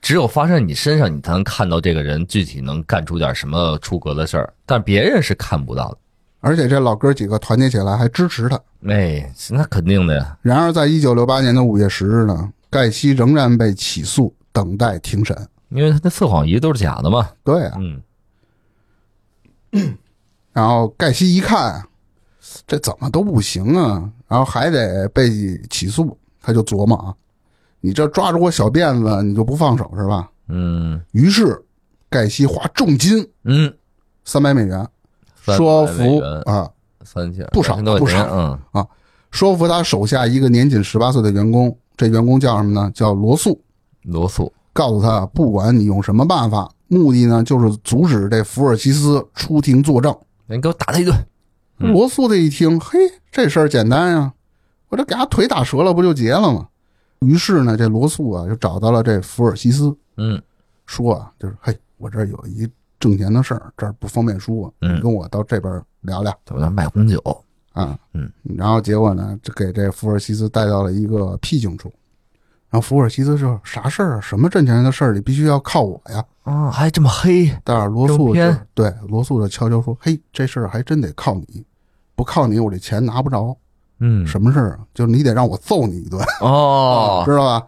[0.01, 5.97] 只有发生在你身上，你才能看到这个人具体能干出点什么出格的事儿，但别人是看不到的。
[6.39, 8.59] 而且这老哥几个团结起来还支持他。
[8.87, 10.35] 哎，那肯定的呀。
[10.41, 15.33] 然而，在一九六八年的五月十日呢，盖西仍然被起诉，等待庭审。
[15.69, 17.29] 因为他的测谎仪都是假的嘛。
[17.41, 17.77] 对啊，
[19.71, 19.97] 嗯，
[20.51, 21.81] 然后盖西一看，
[22.67, 27.15] 这怎么都不行啊，然后还得被起诉，他就琢磨啊，
[27.79, 30.29] 你这抓住我小辫子，你就不放手是吧？
[30.49, 31.63] 嗯于是，
[32.09, 33.73] 盖西花重金嗯，
[34.25, 34.85] 三百美元
[35.45, 36.69] 300说服啊，
[37.05, 38.87] 三千不少3000多块钱不嗯
[39.31, 42.91] 说服他手下一个年仅十八岁的员工，这员工叫什么呢？
[42.93, 43.61] 叫罗素。
[44.03, 44.51] 罗素。
[44.73, 50.13] 告诉他，不管你用什么办法，目的呢就是阻止这福尔西斯出庭作证。
[50.47, 51.15] 你给我打他一顿。
[51.79, 52.97] 嗯罗素这一听，嘿，
[53.31, 54.33] 这事儿简单呀，
[54.89, 56.67] 我这给他腿打折了，不就结了吗？
[57.19, 60.41] 于是呢，这罗素啊就找到了这福尔西斯，嗯
[60.85, 67.21] 说啊，就是嘿，我这儿有一挣钱的事儿，这儿不方便说，嗯你跟我到这边聊聊怎么着卖红酒？
[67.75, 67.95] 啊。
[68.13, 71.93] 嗯，然后结果呢，就给这福尔西斯带到了一个僻静处。
[72.71, 74.21] 然后福尔西斯说：“啥事儿啊？
[74.21, 75.13] 什么挣钱的事儿？
[75.13, 77.49] 你必须要靠我呀！”啊，还这么黑？
[77.63, 78.41] 但是罗素就
[78.73, 81.63] 对罗素就悄悄说：“嘿，这事儿还真得靠你，
[82.15, 83.55] 不靠你我这钱拿不着。
[83.99, 84.79] 嗯，什么事儿啊？
[84.93, 87.65] 就是你得让我揍你一顿，哦， 知道吧？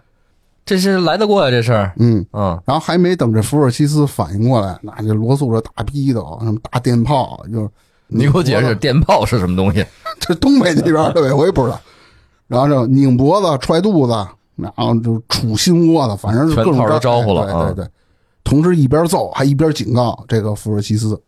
[0.66, 1.94] 这是来得过呀，这事儿。
[1.98, 2.26] 嗯。
[2.34, 7.70] 嗯，然后还没等这福尔西斯反应过来，那这罗素这大逼斗，什么大电炮，就是
[8.08, 9.86] 你给我解释电炮是什么东西？
[10.20, 11.80] 这东北那边的呗，我也不知道。
[12.48, 14.14] 然后就拧脖子、踹肚子，
[14.56, 17.92] 然后就杵心窝子，反正是各种招呼了对对对，
[18.44, 21.22] 同时一边揍还一边警告这个福尔西斯，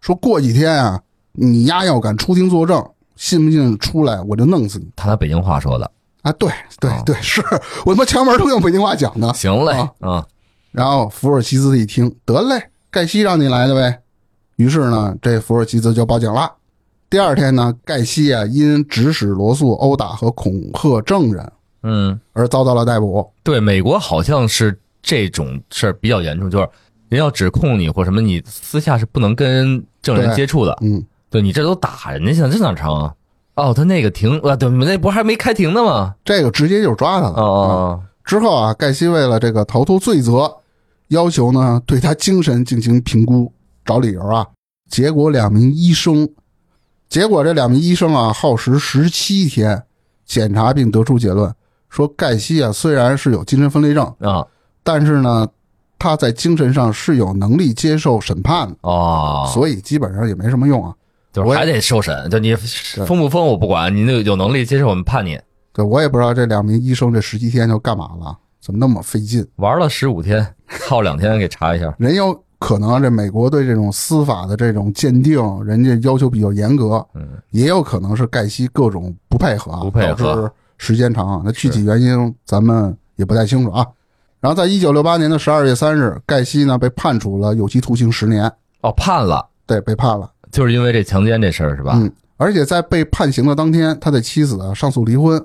[0.00, 1.00] 说过几天啊，
[1.32, 2.82] 你丫要敢出庭作证，
[3.16, 5.90] 信不信出来我就弄死你他拿北京话说的。
[6.22, 6.32] 啊！
[6.38, 6.50] 对
[6.80, 7.40] 对哦对，是
[7.84, 9.32] 我他妈前门都用北京话讲的。
[9.34, 10.26] 行嘞啊，啊，
[10.72, 14.00] 然后福尔西斯一听，得嘞，盖西让你来的呗。
[14.56, 16.50] 于是呢，这福尔西斯就报警了。
[17.08, 23.30] 第二天呢，盖西啊因指使罗素殴打和恐吓证人嗯，而遭到了逮捕。
[23.44, 26.68] 对，美国好像是这种事儿比较严重，就是
[27.08, 30.76] 人要指控你或什么，你私下是不能跟证人接触的。
[30.80, 33.14] 嗯，对你这都打人家去了，这哪成啊？
[33.54, 36.14] 哦，他那个庭啊，对，那不是还没开庭呢吗？
[36.24, 37.34] 这个直接就抓他了。
[37.36, 40.56] 哦哦，之后啊，盖西为了这个逃脱罪责，
[41.08, 43.52] 要求呢对他精神进行评估，
[43.86, 44.46] 找理由啊。
[44.90, 46.28] 结果两名医生，
[47.08, 49.82] 结果这两名医生啊耗时十七天
[50.24, 51.52] 检查并得出结论，
[51.88, 54.46] 说盖西啊虽然是有精神分裂症，啊
[54.82, 55.48] 但是呢
[55.98, 60.94] 他在精神上是有能力接受审判的，哦，所以基本上也没什么用啊。
[61.32, 65.38] 就是还得受审，就你疯不疯我不管，你那有能力接受我们判你。
[65.72, 69.46] 对我也不知道这两名医生这十七天就干嘛了，怎么那么费劲？
[69.56, 70.54] 玩了十五天，
[70.86, 71.94] 耗两天给查一下。
[71.98, 81.42] 人有可能这美国对这种司法的这种鉴定，人家要求比较严格，嗯，也有可能是盖西各种不配合啊，不配合导致时间长啊。
[81.44, 83.86] 那具体原因咱们也不太清楚啊。
[84.40, 90.30] 然后在一九六八年的十二月三日，盖西呢被判处了有期徒刑十年，哦，判了，对，被判了。
[90.50, 91.92] 就是因为这强奸这事儿是吧？
[91.96, 95.44] 嗯，而且在被判刑的当天，他的妻子啊上诉离婚，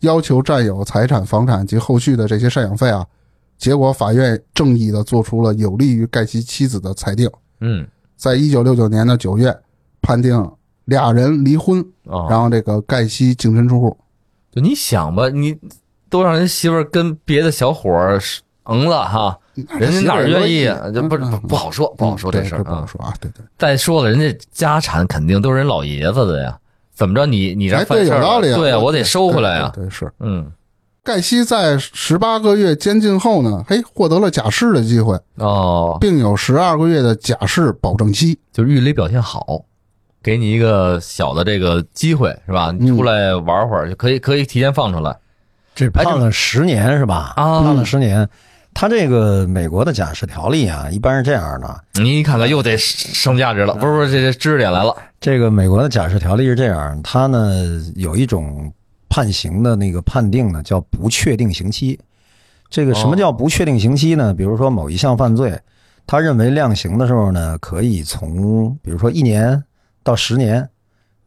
[0.00, 3.04] 要求占有财产、房产及后续的这些赡养费啊。
[3.58, 7.30] 结果法院正义的做出了有利于盖西妻子的裁定。
[7.60, 9.56] 嗯，在一九六九年的九月，
[10.02, 10.50] 判定
[10.84, 13.96] 俩人离婚，哦，然后这个盖西净身出户。
[14.52, 15.56] 就你想吧，你
[16.08, 18.20] 都让人媳妇儿跟别的小伙儿
[18.64, 19.38] 嗯了哈，
[19.78, 20.90] 人家哪愿意啊？
[20.92, 22.64] 这不不不好说，不好说这事儿啊。
[22.64, 23.44] 不好说啊，对对。
[23.56, 26.58] 再说了，人家家产肯定都是人老爷子的呀，
[26.92, 29.70] 怎么着你你这哎，犯事儿对，有道理啊，对啊，我得收回来呀。
[29.74, 30.12] 对，对是。
[30.20, 30.50] 嗯，
[31.06, 38.36] 盖西在十八个月监禁后呢，嘿，获得了假释的机会，哦，并有十二个月的假释保证期。
[38.52, 39.62] 就是狱里表现好，
[40.20, 42.74] 给你一个小的这个机会是吧？
[42.76, 45.16] 你出来玩会儿就可以，可以提前放出来。
[45.76, 47.34] 这判了十年是吧？
[47.36, 48.28] 啊判了十年。
[48.74, 51.80] 他这个美国的假释条例啊，一般是这样的。
[51.94, 54.94] 你看看又得升价值了，不是不是，这这知识点来了。
[55.18, 57.54] 这个美国的假释条例是这样，它呢
[57.94, 58.70] 有一种
[59.08, 61.98] 判刑的那个判定呢叫不确定刑期。
[62.68, 64.34] 这个什么叫不确定刑期呢？
[64.34, 65.58] 比如说某一项犯罪，
[66.06, 69.62] 他认为量刑的时候呢，可以从比如说一年
[70.02, 70.68] 到十年。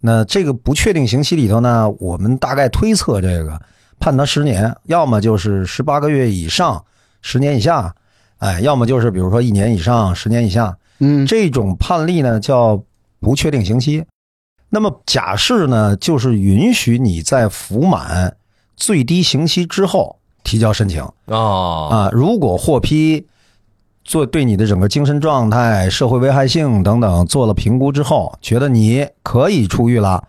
[0.01, 3.59] 那这个不确定刑期里头呢，我们大概推测这个
[3.99, 6.83] 判他十年，要么就是十八个月以上，
[7.21, 7.93] 十年以下，
[8.37, 10.77] 哎，要么就是比如说一年以上，十年以下。
[10.99, 12.81] 嗯，这种判例呢叫
[13.19, 14.03] 不确定刑期。
[14.69, 18.35] 那么假释呢，就是允许你在服满
[18.75, 22.09] 最低刑期之后提交申请哦，啊。
[22.11, 23.25] 如果获批
[24.03, 30.23] 做对你的整个精神状态、社会危害性等等做了评估之后，觉得你可以出狱了，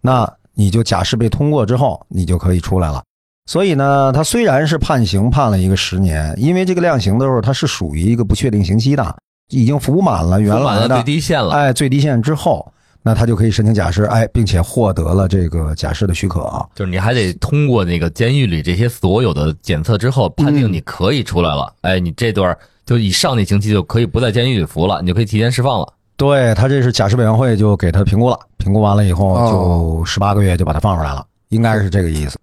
[0.00, 3.02] 那你就假释被通过之后，你就可以出来了。
[3.46, 9.16] 所以呢，他虽然是判刑判了一个十年，因为这个量刑的时候它是属于一个不确定刑期的，
[9.50, 11.54] 已经服满了原来的服满了最低限了。
[11.54, 12.72] 哎，最低限之后，
[13.06, 16.66] 那他就可以申请假释，哎，并且获得了这个假释的许可啊。
[16.74, 21.70] 就是你还得通过那个监狱里这些所有的检测之后，判定你可以出来了。
[21.82, 25.92] 哎，你这段就以上那刑期就可以不在监狱里服了，你就可以提前释放了。
[26.16, 32.38] 对他这是假释委员会就给他评估了，评估完了以后哦就十八个月就把他放出来了，应该是这个意思。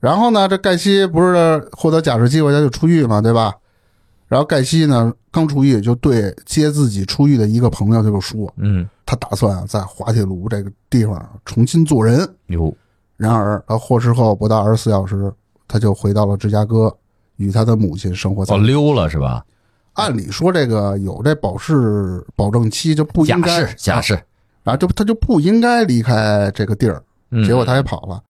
[0.00, 3.54] 然后呢，这盖西不是获得假释机会，他就出狱嘛，对吧？
[4.26, 12.26] 然后盖西呢，刚出狱就对接自己出狱的一个朋友就说，嗯，他打算啊在滑铁卢这个地方重新做人。
[12.46, 12.74] 有，
[13.18, 15.30] 然而，他获释后不到二十四小时，
[15.68, 16.94] 他就回到了芝加哥，
[17.36, 18.58] 与他的母亲生活在哦，。
[18.58, 19.44] 溜了是吧？
[19.92, 24.14] 按理说，这个有这保释保证期就不应该假释，假释。
[24.62, 28.22] 然后就他就不应该离开这个地儿，嗯结果他也跑了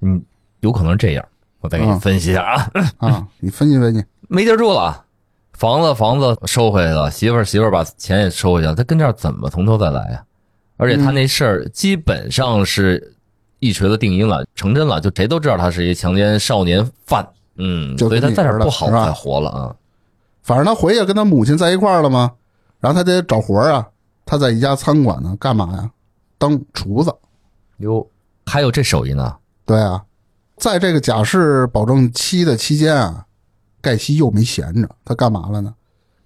[0.00, 0.20] 嗯，
[0.60, 1.24] 有可能这样。
[1.60, 3.28] 我再给你嗯分析一下啊，啊！
[3.38, 5.04] 你分析分析， 没地儿住了，
[5.54, 10.22] 房子房子收回去了，媳妇儿媳妇儿把钱也收回去了，他跟这儿怎么从头再来呀？
[10.76, 13.16] 而且他那事儿基本上是
[13.60, 19.74] 一锤子定音了，成真了，就谁都知道他是一强奸少年犯，嗯，就所以他在这儿不好再活了啊。
[20.42, 22.32] 反正他回去跟他母亲在一块儿了嘛，
[22.80, 23.88] 然后他得找活儿啊。
[24.26, 25.90] 他在一家餐馆呢，干嘛呀？
[26.38, 27.14] 当厨子。
[27.76, 28.06] 哟，
[28.46, 29.36] 还有这手艺呢？
[29.66, 30.02] 对啊，
[30.56, 33.26] 在这个假释保证期的期间啊，
[33.84, 35.74] 盖西又没闲着，他干嘛了呢？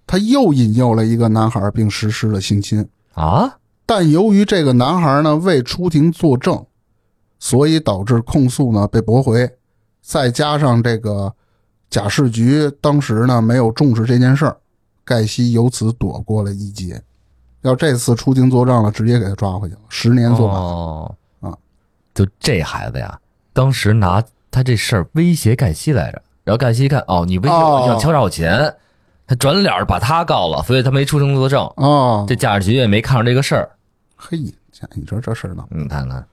[0.07, 2.87] 他又引诱了一个男孩，并实施了性侵。
[3.13, 3.57] 啊？
[3.85, 6.65] 但由于这个男孩呢未出庭作证，
[7.39, 9.57] 所以导致控诉呢被驳回。
[10.01, 11.33] 再加上这个
[11.89, 14.57] 假释局当时呢没有重视这件事儿，
[15.03, 17.03] 盖西由此躲过了一劫。
[17.61, 20.53] 要这次出庭作证了，直接给他抓回去了，十年坐牢。
[20.55, 21.57] 哦啊，
[22.13, 23.19] 就这孩子呀，
[23.51, 28.73] 当时拿他这事儿威胁盖西来着，然后盖西一看，哦，你威胁我哦要敲诈我钱，
[29.27, 31.61] 他转脸把他告了，所以他没出庭作证。
[31.75, 33.69] 哦，这驾驶局也没看上这个事儿。
[34.15, 34.35] 嘿，
[34.95, 35.63] 你说这事儿呢？
[35.69, 36.25] 你看看，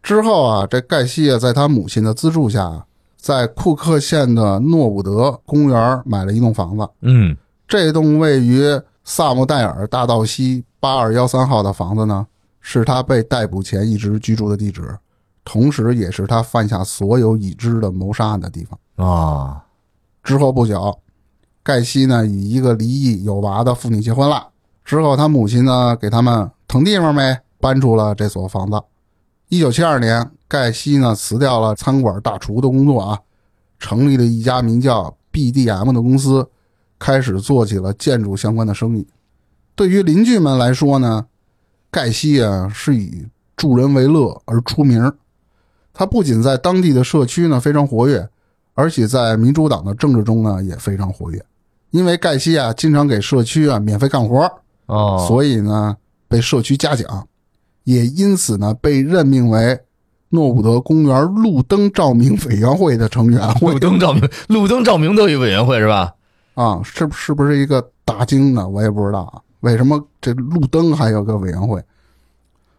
[0.00, 6.88] 之后啊，这盖西啊，在他母亲的资助下，在库克县的诺伍德公园买了一栋房子。
[7.00, 12.24] 嗯，这栋位于萨姆戴尔大道西八二幺三号的房子呢，
[12.60, 14.96] 是他被逮捕前一直居住的地址，
[15.44, 18.78] 同时也是他犯下所有已知的谋杀案的地方。
[18.98, 19.64] 啊，
[20.24, 20.98] 之后不久，
[21.62, 24.48] 盖西呢与一个离异有娃的妇女结婚了。
[24.84, 28.82] 之后，他母亲呢给他们腾地方没，搬出了这所房子。
[29.48, 33.18] 一九七二年，盖西呢辞掉了餐馆大厨的工作啊，
[33.78, 36.48] 成立了一家名叫 BDM 的公司，
[36.98, 39.06] 开始做起了建筑相关的生意。
[39.76, 41.26] 对于邻居们来说呢，
[41.88, 45.12] 盖西啊是以助人为乐而出名。
[45.94, 48.28] 他不仅在当地的社区呢非常活跃，
[48.78, 51.44] 而且在民主党的政治中呢也非常活跃。
[51.90, 54.48] 因为盖西啊经常给社区啊免费干活，
[54.86, 55.96] 哦，所以呢
[56.28, 57.26] 被社区嘉奖，
[57.82, 59.76] 也因此呢被任命为
[60.28, 63.40] 诺伍德公园路灯照明委员会的成员。
[63.60, 66.14] 路灯照明，路灯照明都有委员会是吧？
[66.54, 68.68] 啊，是不是不是一个大惊呢？
[68.68, 71.82] 我也不知道啊，为什么这路灯还有个委员会？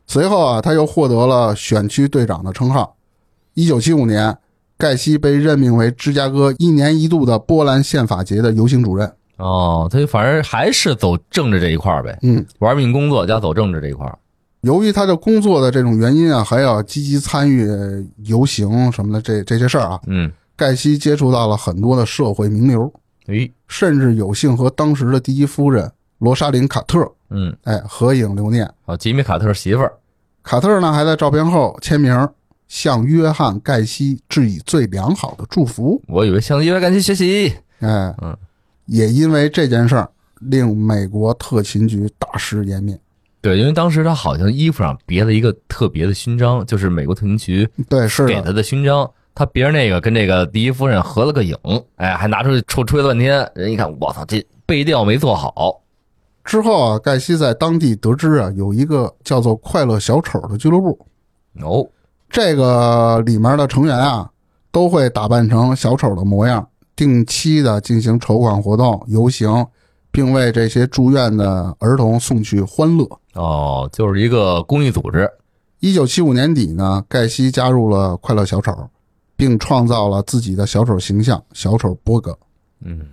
[0.08, 2.96] 随后啊，他又获得了选区队长的称号。
[3.54, 4.38] 一九七五年，
[4.80, 9.12] 盖西被任命为芝加哥一年一度的波兰宪法节的游行主任。
[9.36, 14.18] 哦，他反正还是走政治这一块儿呗，嗯，玩命工作加走政治这一块儿。
[14.62, 17.68] 由于他的工作的这种原因啊，还要积极参与
[18.24, 22.92] 游行什么的这这些事儿啊，嗯，盖西接触到了很多的社会名流，
[23.28, 27.00] 诶，甚至有幸和当时的第一夫人罗莎琳·卡特
[27.30, 28.70] 嗯，哎合影留念。
[28.86, 29.94] 好，吉米卡特媳妇儿，
[30.44, 32.28] 卡特呢还在照片后签名，
[32.70, 36.02] 向约翰·盖西致以最良好的祝福。
[36.08, 37.54] 我以为向约翰·盖西学习。
[37.80, 38.38] 哎，嗯，
[38.86, 40.10] 也因为这件事儿，
[40.40, 42.98] 令美国特勤局大失颜面。
[43.42, 49.10] 对，因为当时他好像衣服上别了一个特别的勋章，就是美国特勤局对，是，给他的勋章。
[49.34, 51.56] 他别着那个跟这个第一夫人合了个影，
[51.96, 53.50] 哎，还拿出去吹吹了半天。
[53.56, 55.82] 人一看，我操，这背调没做好。
[56.44, 61.08] 之后啊，盖西在当地得知啊，有一个叫做“快乐小丑”的俱乐部，
[61.62, 61.88] 哦，
[62.30, 64.30] 这个里面的成员啊，
[64.72, 69.66] 都会打扮成小丑的模样，定期的进行筹款活动、游行，
[70.12, 73.06] 并为这些住院的儿童送去欢乐。
[73.34, 75.30] 哦，就是一个公益组织。
[75.80, 78.72] 一九七五年底呢，盖西加入了快乐小丑，
[79.36, 82.38] 并创造了自己的小丑形象——小丑波格。
[82.84, 83.08] 嗯，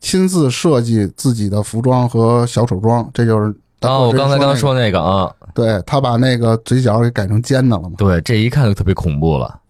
[0.00, 7.94] 亲自设计自己的服装和小丑装，这就是哦，我刚才刚说那个啊，对他把那个嘴角给改成尖的了嘛。
[7.96, 9.60] 对，这一看就特别恐怖了。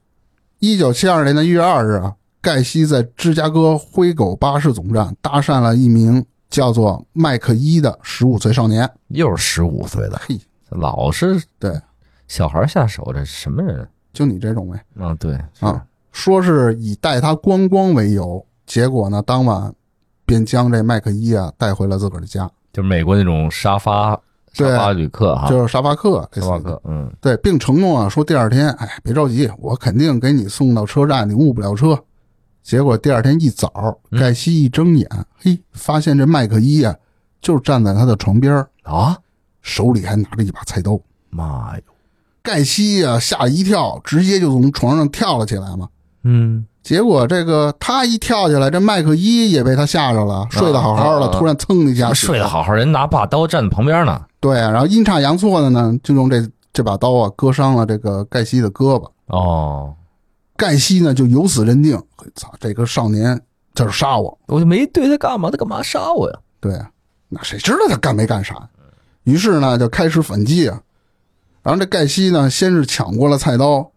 [0.61, 8.88] 一九七二年的一月二日啊，盖西在芝加哥灰狗巴士总站搭讪了一名叫做麦克伊的十五岁少年。
[9.09, 10.40] 又是十五岁的，嘿，
[10.70, 11.78] 老是对，
[12.26, 15.14] 小孩下手，这是什么人就你这种呗啊？
[15.20, 19.72] 对，啊，说是以带他观光为由，结果呢，当晚
[20.26, 24.21] 便将这麦克伊啊带回了自个儿的家，就是美国那种沙发
[24.55, 31.99] 对沙发旅客哈，就是沙发客，沙发客，嗯，对，并承诺啊说第二天，哎，别着急，我肯定给你送到车站，你误不了车。
[32.62, 34.21] 结果第二天一早，嗯。
[34.21, 35.09] 盖西一睁眼，
[35.39, 36.95] 嘿，发现这麦克伊啊，
[37.41, 39.16] 就站在他的床边儿，啊，
[39.62, 41.01] 手里还拿着一把菜刀。
[41.31, 41.83] 妈哟，
[42.43, 45.89] 盖西呀、吓了一跳，直接就从床上跳了起来嘛。
[46.25, 59.07] 嗯，结果这个他一跳起来，这麦克伊也被他吓着了，睡得好好的，突然蹭一下睡得好好，人拿把刀站在旁边呢，对啊，然后阴差阳错的呢，就用这这把刀啊割伤了这个盖西的胳膊。
[59.26, 59.95] 哦，
[60.57, 62.01] 盖西呢就由此认定，
[62.35, 63.39] 操，这个少年
[63.74, 64.39] 就是杀我。
[64.47, 66.39] 我就没对他干嘛，他干嘛杀我呀？
[66.61, 66.89] 对啊，
[67.29, 68.55] 那谁知道他干没干啥？
[69.24, 70.81] 于是呢就开始反击啊。
[71.62, 73.91] 然后这盖西呢先是抢过了菜刀，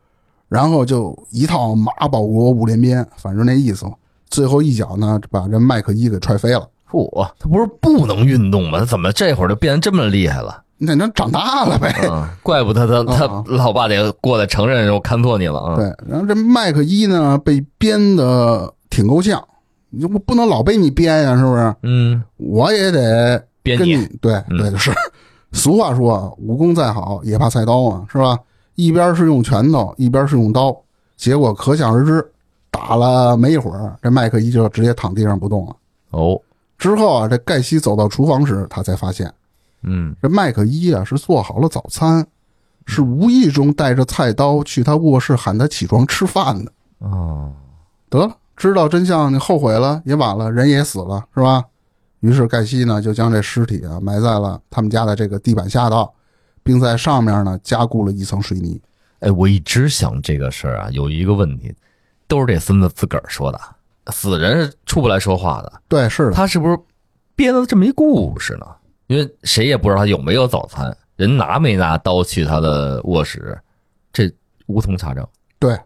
[0.52, 3.94] 然后就一套马保国五连鞭，反正那意思嘛。
[4.30, 6.68] 最后一脚呢把这麦克伊给踹飞了。
[6.90, 7.08] 嚯，
[7.40, 8.80] 他不是不能运动吗？
[8.80, 10.62] 他怎么这会儿就变得这么厉害了？
[10.78, 11.96] 那能长大了呗？
[12.04, 15.76] 嗯，怪不得他 他啊老爸得过来承认我看错你了啊。
[15.78, 19.42] 对，然后这麦克伊呢被编的挺够呛，
[19.90, 21.74] 你就不不能老被你编呀，是不是？
[21.84, 24.92] 嗯，我也得编你跟你对嗯对是。
[25.54, 28.38] 俗话说啊，武功再好也怕菜刀嘛，是吧？
[28.76, 30.76] 一边是用拳头，一边是用刀，
[31.18, 32.26] 结果可想而知。
[32.74, 35.76] 打了没一会儿，这麦克伊就直接躺地上不动了。
[36.12, 36.42] 哦，
[36.78, 39.32] 之后啊，这盖西走到厨房时，他才发现
[39.84, 42.26] 嗯，这麦克伊啊是做好了早餐，
[42.86, 46.72] 是无意中带着菜刀去他卧室喊他起床吃饭的。
[47.00, 47.52] 哦，
[48.10, 51.66] 得了，知道真相，你后悔了也晚了，人也死了，是吧？
[52.22, 56.12] 于是盖西呢就将这尸体啊埋在了他们家的这个地板下道，
[56.72, 58.82] 并在上面呢加固了一层水泥。
[59.20, 61.76] 哎，我一直想这个事儿啊，有一个问题，
[62.30, 63.60] 都是这孙子自个儿说的，
[64.14, 66.80] 死人是出不来说话的，对，是的，他是不是
[67.36, 68.66] 编了这么一故事呢？
[69.08, 73.60] 因为谁也不知道他有没有早餐，人拿没拿刀去他的卧室，
[74.14, 74.32] 这
[74.68, 75.28] 无从查证。
[75.60, 75.78] 对。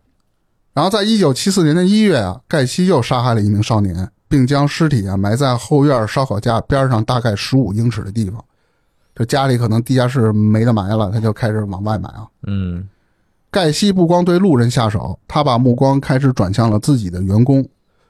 [0.74, 8.44] 然后在一九七四年的一月啊，盖西又杀害了一名少年，并将尸体啊埋在后院烧烤架边上大概十五英尺的地方。
[9.16, 12.28] 这家里可能地下室没得埋了，他就开始往外埋啊。
[12.46, 12.86] 嗯，
[13.50, 17.66] 盖西不光对路人下手，他把目光开始转向了自己的员工，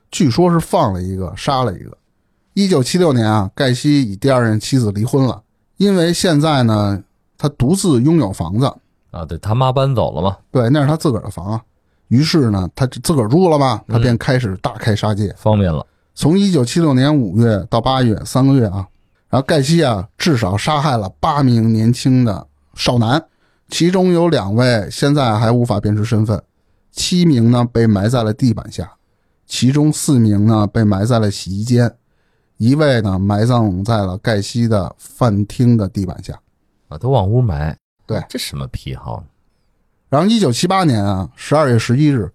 [0.10, 1.96] 据说是放了一个，杀了一个。
[2.56, 5.42] 一九七六年啊，盖西与第二任妻子离婚了，
[5.78, 7.04] 因为现在呢，
[7.38, 8.66] 他独自拥有房子，
[9.12, 11.62] 啊，对他妈搬走了嘛，对，那是他自个儿的房啊。
[12.08, 15.36] 于是呢，他自个儿住了嘛，他便开始大开杀戒。
[15.38, 15.86] 方便了。
[16.14, 18.88] 从一九七六年五月到八月三个月啊，
[19.36, 23.22] 然后盖西啊至少杀害了八名年轻的少男，
[23.68, 26.42] 其中有两位现在还无法辨识身份，
[26.94, 28.90] 七名呢被埋在了地板下，
[29.46, 31.94] 其中四名呢被埋在了洗衣间，
[32.56, 36.40] 一位呢埋葬在了盖西的饭厅的地板下。
[36.88, 37.78] 啊，都往屋埋。
[38.08, 39.22] 对这什么癖好？
[40.08, 42.32] 然后一九七八年啊十二月十一日，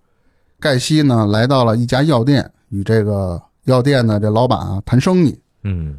[0.58, 5.40] 盖西呢来到了一家药店，与这个药店的这老板啊谈生意。
[5.62, 5.98] 嗯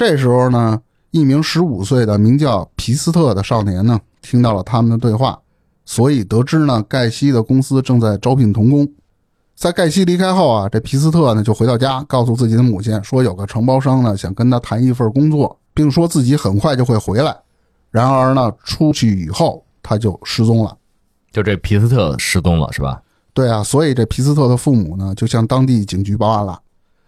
[0.00, 0.80] 这时候呢，
[1.10, 5.38] 一名十五岁的名叫皮斯特的少年呢，听到了他们的对话，
[5.84, 8.90] 所以得知呢，盖西的公司正在招聘童工。
[9.54, 17.36] 在盖西离开后啊，这皮斯特呢就回到家，告诉自己的母亲说，有个承包商呢想跟他谈一份工作，并说自己很快就会回来。
[17.90, 20.74] 然而呢，出去以后他就失踪了。
[21.30, 23.02] 就这皮斯特失踪了是吧？
[23.34, 26.58] 对啊，所以这皮斯特的父母呢就向当地警局报案了。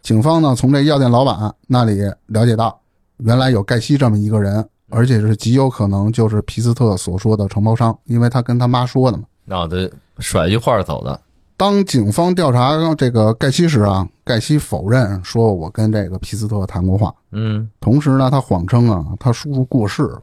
[0.03, 2.82] 警方呢从这药店老板那里了解到，
[3.25, 9.25] 原来有盖西这么一个人，而且是极有可能就是皮斯特所说的承包商，因为他跟他妈说的嘛。
[9.45, 9.77] 那他
[10.19, 11.21] 甩一话走的。
[11.57, 20.23] 当警方调查这个盖西时啊，盖西否认说我跟这个皮斯特谈过话，嗯同时呢他谎称啊他叔叔过世了，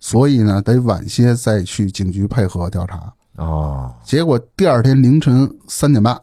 [0.00, 3.12] 所以呢得晚些再去警局配合调查。
[3.36, 6.20] 哦，结果第二天凌晨三点半，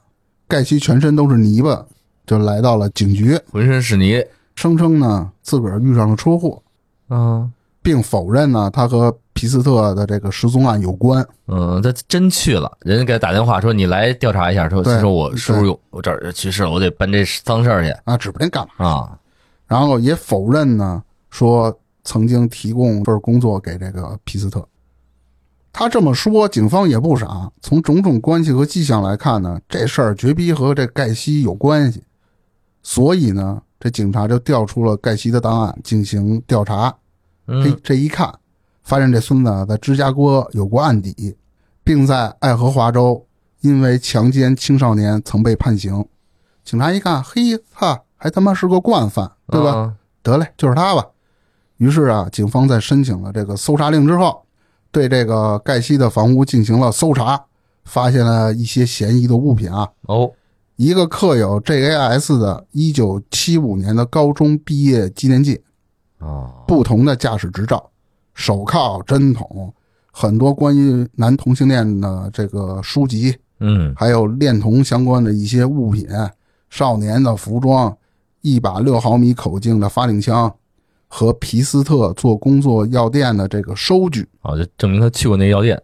[0.47, 1.85] 盖西全身都是泥巴，
[2.25, 4.21] 就来到了警局，浑身是泥。
[4.59, 6.61] 声称呢自个儿遇上了车祸，
[7.07, 7.49] 嗯
[7.81, 11.25] 并否认呢他和皮斯特的这个失踪案有关。
[11.47, 18.85] 嗯，他真去了，人家给他打电话说你来调查一下，说对说我叔叔有我这儿去世了，我得办这丧事儿去啊，指不定干嘛。
[18.85, 19.19] 啊。
[19.65, 24.67] 然后也否认呢说曾经提供份工作给这个皮斯特。
[25.71, 27.49] 他这么说，警方也不傻。
[27.61, 32.03] 从种种关系和迹象来看呢，这事儿绝逼和这盖西有关系。
[32.83, 36.89] 所以呢，这警察就调出了盖西的档案进行调查。
[37.47, 38.33] 嘿嗯，这一看，
[38.83, 41.35] 发现这孙子啊在芝加哥有过案底，
[41.83, 43.25] 并在爱荷华州
[43.61, 46.05] 因为强奸青少年曾被判刑。
[46.63, 49.75] 警察一看，嘿，哈，还他妈是个惯犯，对吧？
[49.75, 51.03] 啊得嘞，就是他吧。
[51.77, 54.43] 于是啊，警方在申请了这个搜查令之后，
[54.91, 57.45] 对这个盖西的房屋进行了搜查，
[57.85, 60.29] 发现了一些嫌疑的物品啊，哦，
[60.79, 65.61] 一个刻有 JAS 的1975年的高中毕业纪念届，
[66.19, 67.89] 哦，不同的驾驶执照、
[68.33, 69.73] 手铐、针筒，
[70.09, 76.07] 很多关于男同性恋的这个书籍，嗯还有恋童相关的一些物品、
[76.69, 77.93] 少年的服装、
[78.39, 80.49] 一把六毫米口径的发令枪
[81.09, 84.25] 和皮斯特做工作药店的这个收据。
[84.39, 85.77] 啊，就证明他去过那药店。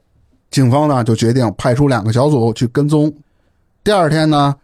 [0.49, 3.13] 警方呢就决定派出两个小组去跟踪。
[3.83, 4.55] 第二天呢，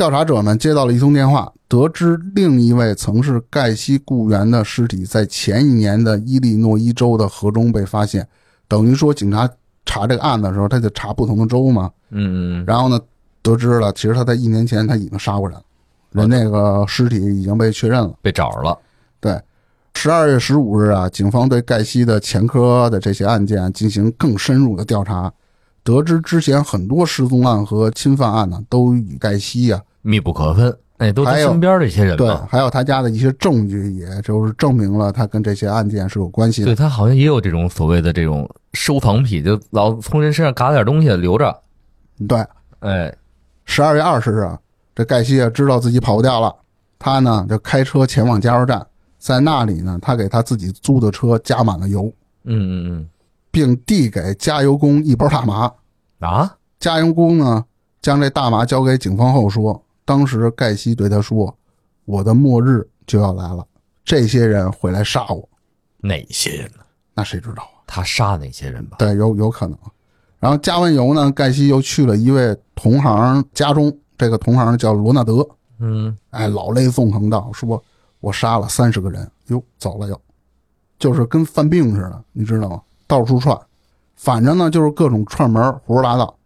[0.00, 8.26] 调查者们接到了一通电话，得知另一位曾是盖西雇员的尸体在前一年的伊利诺伊州的河中被发现。
[8.66, 9.46] 等于说，警察
[9.84, 11.90] 查这个案子的时候，他就查不同的州嘛。
[12.08, 12.98] 嗯嗯然后呢，
[13.42, 15.62] 得知了，其实他在一年前他已经杀过人了，
[16.12, 18.14] 人那个尸体已经被确认了。
[18.22, 18.78] 被找着了。
[19.20, 19.38] 对，
[19.96, 25.30] 十二月十五日啊，警方对盖西的前科的这些案件进行更深入的调查，
[25.84, 30.76] 得知之前很多失踪案和侵犯案呢，都与盖西啊，密不可分。
[31.02, 36.66] 那都他身边的一些人对，还有他家的一些证据，也就是证明了他跟这些案件是有关系的。
[36.66, 41.58] 对他好像也有这种所谓的这种收藏癖，就老从人身上嘎点东西留着。
[42.28, 42.44] 对，
[42.80, 43.10] 哎，
[43.64, 44.58] 十二月二十日啊，
[44.94, 46.54] 这盖西啊知道自己跑不掉了，
[46.98, 48.86] 他呢就开车前往加油站，
[49.18, 52.12] 在那里呢，他给他自己租的车加满了油，
[52.44, 53.08] 嗯嗯嗯
[53.50, 55.72] 并递给加油工一包大麻。
[56.18, 57.64] 嗯，啊，加油工呢
[58.02, 61.56] 将这大麻交给警方后说，当时盖西对他说
[62.04, 63.64] ：“我的末日就要来了，
[64.04, 65.48] 这些人会来杀我。
[65.98, 66.80] 哪些人呢？”
[67.14, 67.78] 那谁知道啊？
[67.86, 68.96] 他杀哪些人吧？
[68.98, 69.78] 对，有有可能。
[70.40, 75.48] 然后加完油呢，盖西又去了一位同行家中，这个同行叫罗纳德，
[75.78, 77.80] 嗯，哎，老泪纵横道说
[78.18, 80.20] ：“我杀了三十个人，哟，走了又，
[80.98, 82.82] 就是跟犯病似的，你知道吗？
[83.06, 83.56] 到处串，
[84.16, 86.36] 反正呢就是各种串门胡说八道。”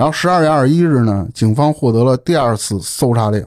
[0.00, 3.44] 然后十二月二十一日呢，警方获得了第二次搜查令，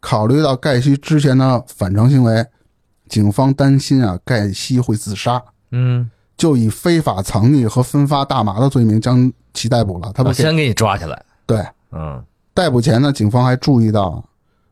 [0.00, 2.44] 考虑到盖西之前的反常行为，
[3.08, 10.12] 警方担心啊盖西会自杀，嗯，就以非法藏匿和分发大麻的罪名将其逮捕了。
[10.14, 11.24] 他不给我先给你抓起来。
[11.46, 14.22] 对嗯，逮捕前呢，警方还注意到，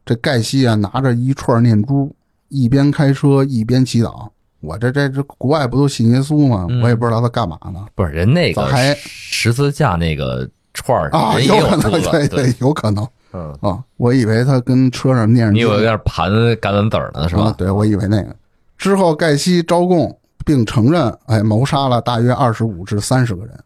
[0.05, 2.14] 这盖西啊拿着一串念珠，
[2.51, 4.28] 一边开车一边祈祷。
[4.61, 6.66] 我这这这国外不都信耶稣吗？
[6.68, 13.78] 嗯我也不知道他干嘛呢不是人那个咋还十字架那个串儿啊，有可能，对对，有可能嗯，啊。
[13.96, 17.44] 我以为他跟车上念着你以为在盘橄榄籽儿呢是吧？
[17.44, 18.34] 啊对，我以为那个。
[18.76, 23.58] 之后，盖西招供并承认，哎，谋杀了大约二十五至三十个人。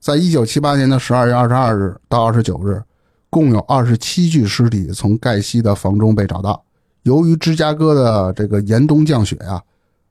[0.00, 2.82] 在一九七八年的十二月二十二日到二十九日，
[3.28, 6.62] 共有二十七具尸体从盖西的房中被找到。
[7.02, 9.60] 由于芝加哥的这个严冬降雪啊，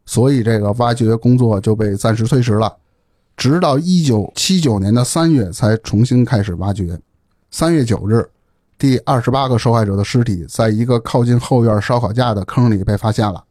[0.05, 2.71] 所以这个挖掘工作就被暂时推迟了，
[3.41, 6.99] 直到一九七九年的三月才重新开始挖掘。
[7.49, 8.23] 三月九日，
[8.77, 13.43] 第二十八个受害者的尸体在一个靠近后院烧烤架的坑里被发现了，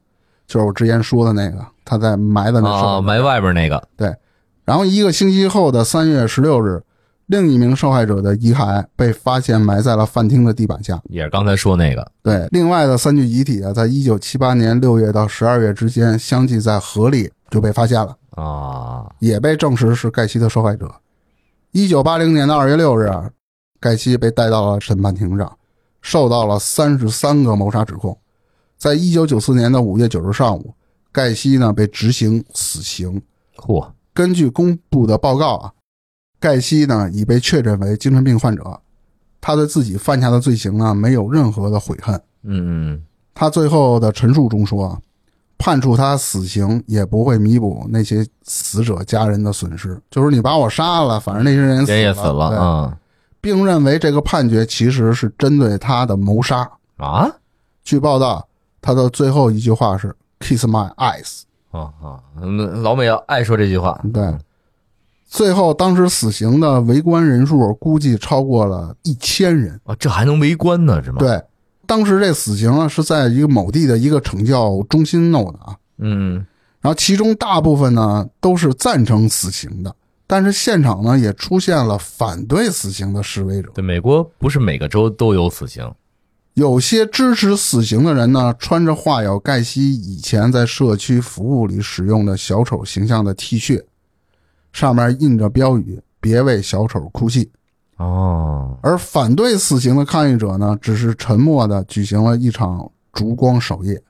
[0.47, 3.83] 就是我之前说的那个，他在埋的那受害啊，者埋外边那个。
[3.97, 4.15] 对，
[4.65, 6.81] 然后一个星期后的三月十六日，
[7.31, 11.01] 另一名受害者的遗骸被发现埋在了饭厅的地板下。
[11.05, 20.93] 也是刚才说那个，对，另外的三具遗体啊，在一九七八年六月到十二月之间，相继在河里就被发现了，啊，也被证实是盖西的受害者。
[21.71, 23.31] 一九八零年的二月六日啊，
[23.79, 25.57] 盖西被带到了审判庭上，
[26.03, 28.19] 受到了三十三个谋杀指控。
[28.77, 30.75] 在一九九四年的五月九日上午，
[31.13, 33.23] 盖西呢被执行死刑。
[33.57, 35.73] 嚯，根据公布的报告啊，
[36.41, 38.81] 盖西呢已被确诊为精神病患者，
[39.41, 42.15] 他对自己犯下的罪行呢没有任何的悔恨。
[42.43, 43.03] 嗯嗯，
[43.35, 44.99] 他最后的陈述中说啊，
[45.59, 52.59] 判处他死刑也不会弥补那些死者家人的损失，就是你把我杀了，反正那些人死人也死了对。
[52.59, 52.97] 啊
[53.43, 56.71] 并认为这个判决其实是针对他的谋杀。
[56.99, 57.27] 啊？
[57.83, 58.47] 据报道，
[58.83, 61.45] 他的最后一句话是 “kiss my eyes”。
[61.71, 61.91] 啊
[62.83, 64.37] 老美要爱说这句话，对，
[65.31, 69.81] 最后当时死刑的围观人数估计超过了一千人。
[69.85, 71.41] 啊，这还能围观呢是吗？，对，
[71.87, 76.45] 当时这死刑啊是在一个某地的一个惩教中心弄的啊，嗯，
[76.81, 79.95] 然后其中大部分呢都是赞成死刑的，
[80.27, 83.71] 但是现场呢也出现了反对死刑的示威者。
[83.73, 85.89] 对，美国不是每个州都有死刑，
[86.55, 93.81] 有些支持死刑的人呢，穿着画有盖西以前在社区服务里使用的小丑形象的 T 恤，
[94.73, 97.51] 上面印着标语“别为小丑哭泣”。
[97.99, 104.01] 哦，而反对死刑的抗议者呢，只是沉默的举行了一场烛光守夜，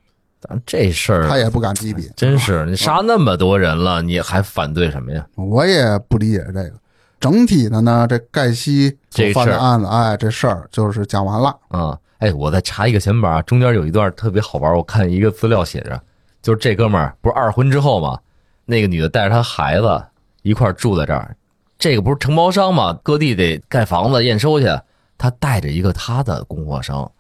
[0.40, 2.08] 咱这事儿他也不敢批评。
[2.14, 5.26] 真是你杀那么多人了，你还反对什么呀？
[5.34, 6.72] 我也不理解这个。
[7.18, 11.54] 整体的呢，这盖西这事儿的案子，哎，这事儿就是讲完了。
[11.68, 16.00] 啊，哎，我再查一个闲板，中间有一段特别好玩，我看一个资料写着，
[16.40, 18.18] 就是这哥们儿不是二婚之后嘛，
[18.64, 20.02] 那个女的带着她孩子
[20.42, 21.36] 一块住在这儿，
[21.78, 24.66] 这个不是承包商嘛，各地得盖房子验收去，
[25.16, 27.10] 他带着一个他的供货商，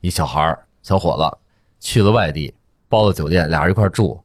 [0.00, 1.38] 一小孩小伙子
[1.80, 2.54] 去了外地，
[2.88, 4.20] 包了酒店，俩人一块住，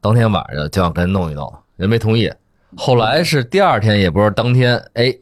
[0.00, 2.32] 当天晚上就想跟人弄一弄，人没同意，
[2.76, 5.16] 后来是第二天，也不是当天，哎，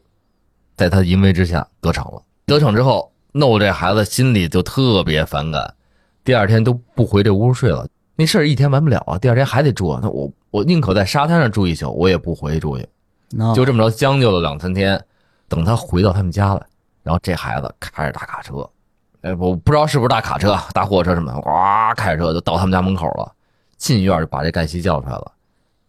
[0.75, 3.11] 在他淫威之下得逞了，得逞之后。
[3.37, 5.73] 弄这孩子心里就特别反感，
[6.23, 7.85] 第二天都不回这屋睡了。
[8.15, 9.97] 那事儿一天完不了啊，第二天还得住。
[10.01, 12.83] 那我我宁可在沙滩上住一宿，我也不回去住去。
[13.39, 15.03] 啊就这么着将就了两三天，
[15.49, 16.65] 等他回到他们家了，
[17.03, 18.69] 然后这孩子开着大卡车，
[19.21, 23.31] 哎，我不知道是不是大卡车、大货车什么的，哇，开着车就到他们家门口了，
[23.77, 25.31] 进院就把这盖西叫出来了，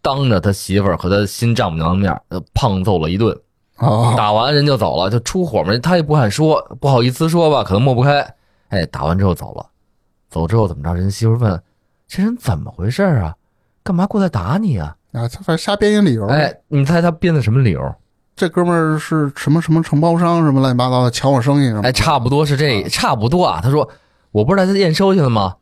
[0.01, 3.37] 当着他媳妇儿和他新丈母娘的面，呃胖揍了一顿。
[3.77, 8.27] 哦，打完人就走了，就出火嘛，他也不敢说，不好意思说吧，可能抹不开。
[8.69, 9.63] 哎，打完之后走了，
[10.29, 10.95] 走之后怎么着？
[10.95, 11.61] 人媳妇问，
[12.07, 13.35] 这人怎么回事啊？
[13.83, 14.95] 干嘛过来打你啊？
[15.13, 16.27] 啊，他反正瞎编一理由。
[16.27, 17.95] 哎，你猜他编的什么理由？
[18.35, 21.81] 这哥们儿是什么什么承包商，什么乱七八糟的，抢我生意什么？
[21.81, 23.59] 哎，差不多是这，差不多啊。
[23.61, 23.89] 他说，
[24.31, 25.55] 我不是来他验收去了吗？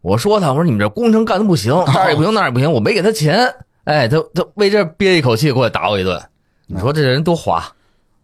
[0.00, 3.54] 我说他，我说你们这工程干的不行，这儿也不行，那儿也不行，我没给他钱。
[3.84, 6.20] 哎，他他为这憋一口气过来打我一顿。
[6.66, 7.64] 你说这人多滑？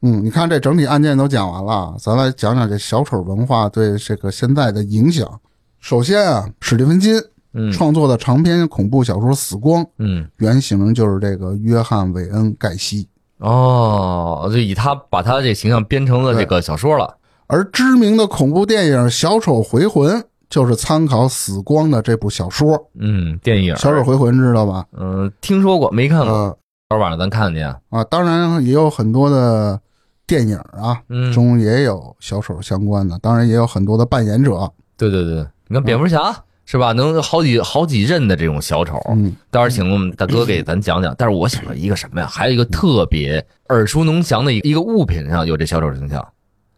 [0.01, 5.41] 嗯，你看这整体案件都讲完了，咱来讲讲这小丑文化对这个现在的影响。
[5.79, 7.23] 首先啊，史蒂芬金
[7.55, 17.17] 嗯创作的长篇恐怖小说《死光》，嗯，原型就是这个约翰·韦恩·盖西，哦，就以他把他这形象编成了这个小说了。
[17.47, 20.17] 而知名的恐怖电影《小丑回魂》
[20.49, 22.79] 就是参考《死光》的这部小说。
[22.99, 24.87] 嗯，电影《小丑回魂》知道吧？
[24.99, 26.33] 嗯，听说过没看过？
[26.33, 29.81] 呃昨儿晚上咱看去，啊，当然也有很多的
[30.27, 34.71] 电影啊，嗯，中也有小丑相关的，当然也有很多的扮演者。
[34.99, 35.37] 对对对，
[35.69, 36.37] 你看蝙蝠侠
[36.73, 36.93] 是吧？
[36.93, 41.15] 能好几好几任的这种小丑，嗯，到时候请我们大哥给咱讲讲。
[41.19, 42.27] 但是我想到一个什么呀？
[42.27, 46.27] 还有一个特别耳熟能详的一个一个物品上有这小丑形象，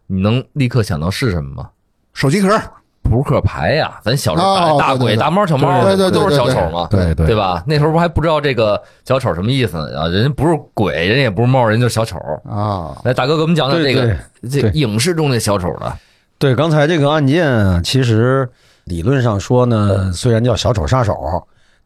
[0.08, 1.70] 你能立刻想到是什么吗？
[2.12, 2.60] 手机壳，
[3.04, 7.62] 扑克牌呀，咱小时候哦大大鬼、大猫、小猫对对对都是小丑嘛，对对对吧？
[7.64, 10.00] 那时候不还不知道这个小丑什么意思呢？
[10.00, 12.18] 啊，人家不是鬼，人也不是猫，人就是小丑。
[12.44, 14.16] 啊，来，大哥给我们讲讲这个
[14.50, 15.96] 这影视中的小丑的。
[16.36, 18.50] 对，刚才这个案件啊，其实
[18.84, 21.16] 理论上说呢，虽然叫小丑杀手，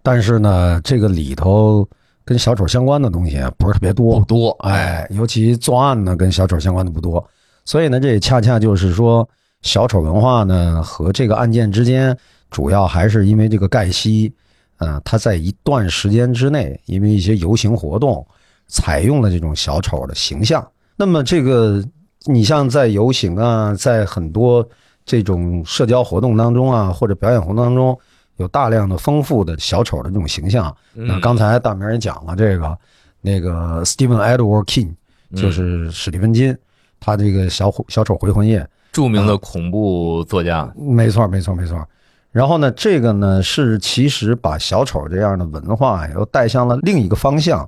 [0.03, 1.89] 但是呢，这个里头
[2.25, 4.25] 跟小丑相关的东西啊不是特别多不。
[4.25, 7.25] 多，哎，尤其作案呢，跟小丑相关的不多，
[7.65, 9.29] 所以呢，这也恰恰就是说，
[9.63, 12.17] 小丑文化呢和这个案件之间，
[12.51, 14.33] 主要还是因为这个盖西，
[14.79, 18.27] 呃，他在一段时间之内，因为一些游行活动，
[18.67, 20.67] 采用了这种小丑的形象。
[20.97, 21.83] 那么这个
[22.25, 24.67] 你像在游行啊，在很多
[25.09, 27.99] 这种社交活动当中啊，或者表演活动当中，
[28.37, 30.73] 有大量的丰富的小丑的这种形象。
[30.93, 32.79] 那刚才大明也讲了，这个
[33.23, 34.95] 那个 Stephen Edward King
[35.35, 36.55] 就是史蒂芬金，
[37.01, 41.83] 他这个小虎小丑回魂夜，著名的恐怖作家，没错，没错，没错。
[42.31, 47.67] 然后呢，这个呢是其实把小丑这样的文化又带向了另一个方向。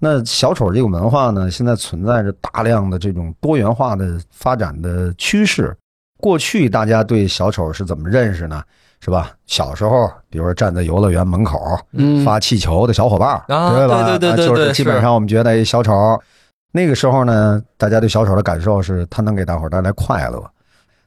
[0.00, 5.72] 那小丑这个文化呢，现在存在着大量的这种多元化的发展的趋势。
[6.20, 8.62] 过去大家对小丑是怎么认识呢？
[9.02, 9.32] 是吧？
[9.46, 11.58] 小时候，比如说站在游乐园门口
[12.22, 14.04] 发气球的小伙伴，对吧？
[14.04, 16.20] 对对对对，就是基本上我们觉得小丑，
[16.70, 20.44] 那个时候呢，大家对小丑的感受是他能给大伙带来快乐。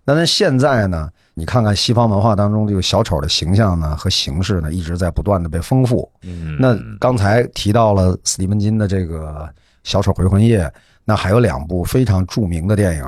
[0.06, 1.08] 那那现在呢？
[1.36, 6.08] 你看看西方文化当中这个小丑的形象呢和形式呢，一直在不断的被丰富。
[6.24, 9.48] 嗯，那刚才提到了斯蒂文金的这个
[9.84, 10.64] 《小丑回魂夜》，
[11.06, 13.04] 那还有两部非常著名的电影。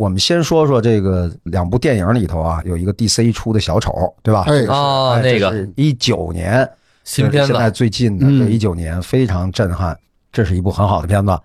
[0.00, 3.92] 我们先说说这个两部电影里头啊，有一个 DC 出的小丑，
[4.22, 4.44] 对吧？
[4.46, 6.66] 哎，哦，那个一九年
[7.04, 9.94] 新片子，现在最近的，对，一九年非常震撼，
[10.32, 11.38] 这是一部很好的片子。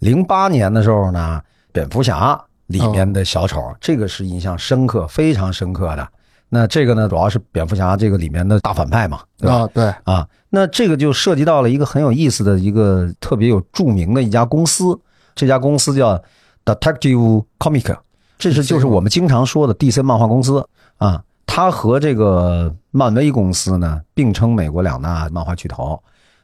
[0.00, 1.40] 零八年的时候呢，
[1.72, 2.38] 蝙蝠侠。
[2.66, 6.08] 里面的小丑，这个是印象深刻、非常深刻的。
[6.48, 9.68] 那这个呢，主要是蝙蝠侠这个里面的大反派嘛，对吧？
[9.72, 14.98] 对啊，那这个就涉及到了一个很有意思的一个特别有著名的一家公司，
[15.36, 16.20] 这家公司叫
[16.66, 17.96] Detective Comics，
[18.36, 20.62] 这是就是我们经常说的 DC 漫画公司
[20.98, 21.22] 啊。
[21.46, 25.98] 它和这个漫威公司呢并称美国两大漫画巨头。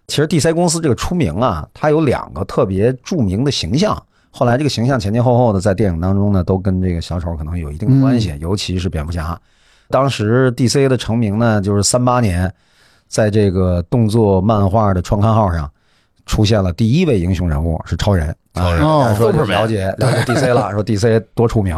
[0.07, 4.01] 其实 DC 公司这个出名啊，它有两个特别著名的形象。
[4.31, 9.39] 后来这个形象前前后后的在电影当中呢，都跟这个小丑可能有一定的关系，尤其是蝙蝠侠。
[9.91, 12.51] 当时 DC 的成名呢，就是三八年，
[13.09, 15.71] 在这个动作漫画的创刊号上
[16.25, 18.35] 出现了第一位英雄人物是超人。
[18.55, 21.77] 超人说了解 了解 DC 了，说 DC 多出名。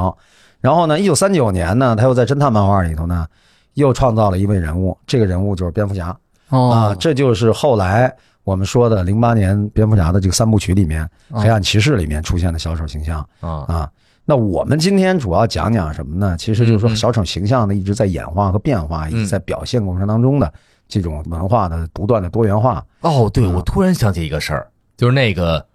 [0.60, 3.26] 然后呢，一九三九年呢，他又在侦探漫画里头呢，
[3.74, 6.16] 又创造了一位人物，这个人物就是蝙蝠侠。
[6.48, 8.14] 啊，这就是后来。
[8.44, 13.90] 我们说的零八年蝙蝠侠的这个三部曲里面，黑暗骑士里面出现的小丑形象啊啊，
[14.26, 16.36] 那我们今天主要讲讲什么呢？
[16.36, 20.52] 其实就是说小丑形象呢一直在演化和变化，一直在表现过程当中的
[20.86, 22.84] 这种文化的不断的多元化。
[23.00, 24.66] 哦，对，我突然想起一个事儿，
[24.98, 25.66] 就是那个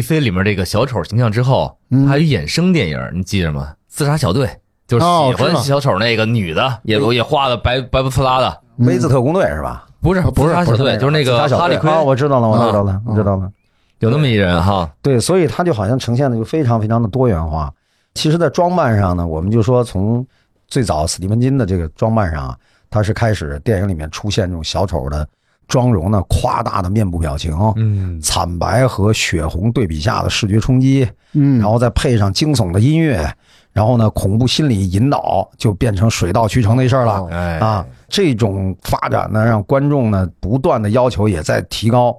[0.00, 1.76] DC 里面这个小丑形象之后，
[2.08, 3.74] 还有衍生电影，你记着吗？
[3.88, 4.48] 自杀小队
[4.86, 9.86] 就是喜欢小丑那个女的，也也画的白白不呲啦的，V 字特工队是吧？
[10.00, 13.50] 不是不是小队，就是那个哈利奎啊，我知道了，我知道了，我知道了，
[13.98, 14.90] 有那么一人哈。
[15.02, 17.72] 对，所以他就好像呈现的就非常非常的多元化。
[18.14, 20.26] 其实，在装扮上呢，我们就说从
[20.66, 22.58] 最早斯蒂芬金的这个装扮上，
[22.90, 25.26] 他是开始电影里面出现这种小丑的
[25.68, 33.26] 妆容呢，夸大的面部表情，嗯，惨白和血红对比下的视觉冲击，嗯，然后再配上惊悚的音乐。
[33.72, 37.26] 然后呢，恐怖心理引导就变成水到渠成那事儿了。
[37.30, 37.58] 哎。
[37.58, 42.14] 啊，这种发展呢，让观众呢不断的要求也在提高，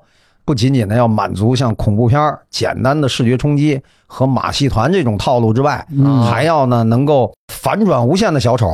[0.45, 6.23] 不仅仅呢要满足像恐怖片简单的视觉冲击和马戏团这种套路之外，嗯。
[6.23, 8.67] 还要呢能够反转无限的小丑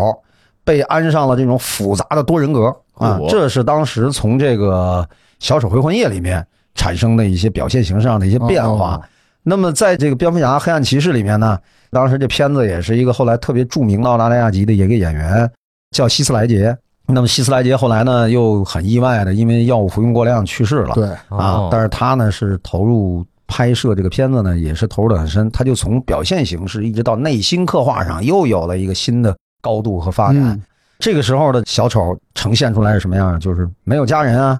[0.63, 3.19] 被安上了这种复杂的多人格啊。
[3.29, 5.07] 这是当时从这个
[5.39, 6.45] 《小丑回魂夜》里面
[6.75, 9.01] 产生的一些表现形式上的一些变化。
[9.41, 11.57] 那么在这个《蝙蝠侠：黑暗骑士》里面呢？
[11.91, 15.49] 当时这片子也是一个后来特别著名的澳大利亚籍的一个演员，
[15.89, 16.77] 叫希斯莱杰。
[17.07, 20.93] 那么希斯莱杰后来呢，又很意外的因为药物服用过量去世了。
[20.93, 25.49] 对啊，但是他呢是投入拍摄这个片子呢，也是投入的很深。
[25.49, 30.61] 他就从表现形式一直到内心刻画上，又有了一个新的高度和发展。
[30.99, 33.39] 这个时候的小丑呈现出来是什么样？
[33.39, 34.59] 就是没有家人啊，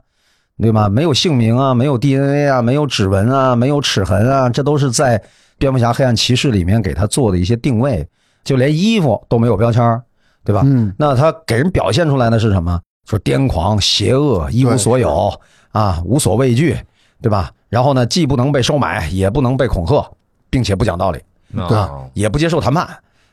[0.58, 0.90] 对吧？
[0.90, 5.22] 没有姓名啊，没有 DNA 啊，没有指纹啊，没有齿痕啊，这都是在。
[5.60, 8.08] 蝙蝠侠黑暗骑士里面给他做的一些定位，
[8.46, 10.02] 就连衣服都没有标签
[10.46, 10.62] 对吧？
[10.64, 12.80] 嗯，那他给人表现出来的是什么？
[13.06, 15.30] 说癫狂、邪恶、一无所有
[15.74, 16.78] 啊，无所畏惧，
[17.22, 17.52] 对吧？
[17.68, 20.10] 然后呢，既不能被收买，也不能被恐吓，
[20.50, 21.20] 并且不讲道理，
[21.58, 22.88] 啊，也不接受谈判。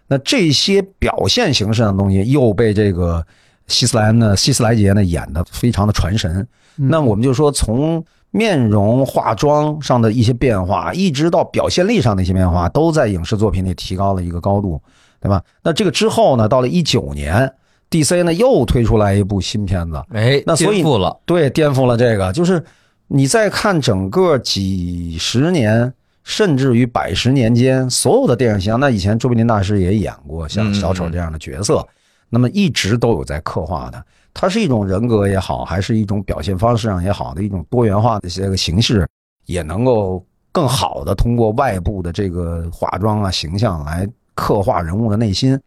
[0.08, 3.24] 那这些表现形式上的东西，又被这个
[3.66, 6.46] 希斯莱呢，希斯莱杰呢演的非常的传神。
[6.74, 8.04] 那我们就说从。
[8.32, 14.78] 面容化妆上的一些变化，一直到表现力上的一些变化，都在影视作品里提高了一个高度，
[15.22, 15.42] 对吧？
[15.62, 17.50] 那这个之后呢，到了一九年
[17.88, 22.62] ，DC 呢又推出来一部新片子，哎，那所以颠覆了，对，颠覆了这个，就是
[23.06, 25.90] 你再看整个几十年，
[26.26, 31.86] 甚至于百十年间所有的电影形象，那以前卓别林大师也演过像小丑这样的角色，
[32.28, 34.04] 那么一直都有在刻画的。
[34.34, 39.06] 它是一种人格也好，还是一种表现方式上也好的一种多元化的这个形式，
[39.46, 45.58] 也能够更好的通过外部的这个化妆啊形象来刻画人物的内心。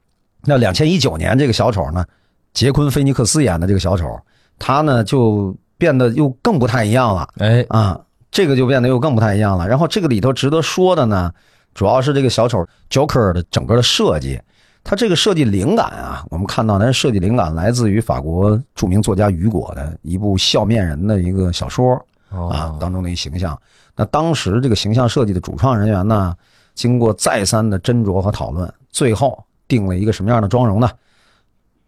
[0.43, 2.05] 那两千一九年这个小丑呢，
[2.53, 4.19] 杰昆·菲尼克斯演的这个小丑，
[4.59, 7.97] 他呢就变得又更不太一样了哎，啊，
[8.31, 9.67] 这个就变得又更不太一样了。
[9.67, 11.31] 然后这个里头值得说的呢，
[11.73, 14.39] 主要是这个小丑 Joker 的整个的设计，
[14.83, 21.93] 它这个设计灵感啊，我们看到它设计灵感来自于法国著名作家雨果的一部笑面人的一个小说
[22.29, 23.59] 啊哦当中的一形象。
[23.95, 26.35] 那当时这个形象设计的主创人员呢，
[26.73, 30.89] 经过再三的斟酌和讨论，最后定了一个什么样的妆容呢？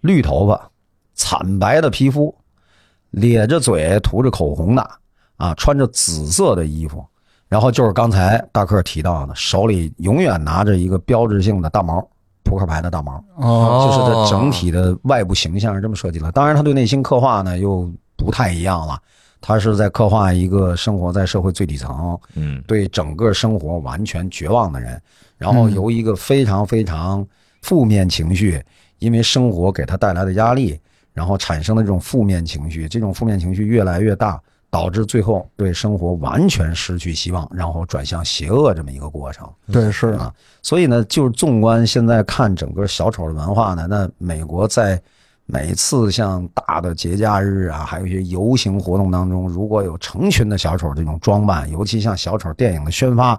[0.02, 0.70] 绿头发，
[1.14, 2.36] 惨白的皮肤，
[3.12, 4.90] 咧着嘴，涂着口红的
[5.42, 7.04] 啊，穿着紫色的衣服，
[7.50, 12.00] 然后就是刚才大克提到的，手里永远拿着一个标志性的大毛，
[12.44, 13.14] 扑克牌的大毛。
[13.38, 16.32] 哦，就是他整体的外部形象是这么设计的。
[16.32, 19.00] 当然，他对内心刻画呢又不太一样了。
[19.44, 25.02] 他是在刻画一个生活在社会最底层，嗯，对整个生活完全绝望的人，
[25.40, 27.28] 然后由一个非常非常
[27.64, 28.64] 负面情绪，
[29.00, 30.80] 因为生活给他带来的压力，
[31.12, 34.40] 然后产生的这种负面情绪，这种负面情绪越来越大，
[34.72, 39.48] 导致最后对生活完全失去希望，然后转向邪恶这么一个过程。
[39.72, 45.00] 对，是啊，所以呢，就是纵观现在看整个小丑的文化呢，那美国在
[45.46, 53.38] 每次像大的节假日啊，还有一些游行活动当中，如果有成群的小丑这种装扮，尤其像小丑电影的宣发，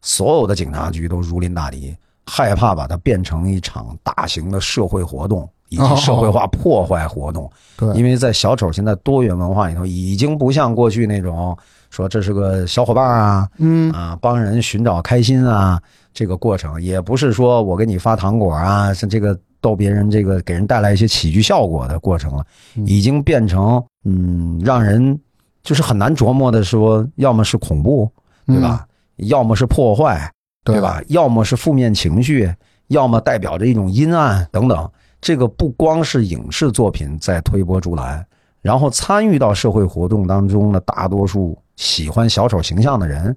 [0.00, 1.94] 所有的警察局都如临大敌，
[2.24, 7.50] 害怕把它变成一场大型的社会活动以及社会化破坏活动。
[7.76, 11.56] 对，因为在小丑现在多元文化里头，已经不像过去那种
[11.90, 15.80] 说这是个小伙伴啊，嗯啊，帮人寻找开心啊，
[16.12, 22.44] 这个过程也不是说我给你发糖果啊，像这个逗别人这个给人带来一些喜剧效果的过程了，
[22.86, 25.18] 已经变成嗯，让人
[25.62, 28.10] 就是很难琢磨的说，要么是恐怖，
[28.46, 28.86] 对吧？
[29.16, 30.30] 要么是破坏，
[30.64, 31.00] 对对吧？
[31.08, 32.52] 要么是负面情绪，
[32.88, 34.90] 要么代表着一种阴暗等等。
[35.22, 38.26] 这个不光是影视作品在推波助澜，
[38.60, 43.34] 然后参与到社会活动当中的大多数喜欢小丑形象的人，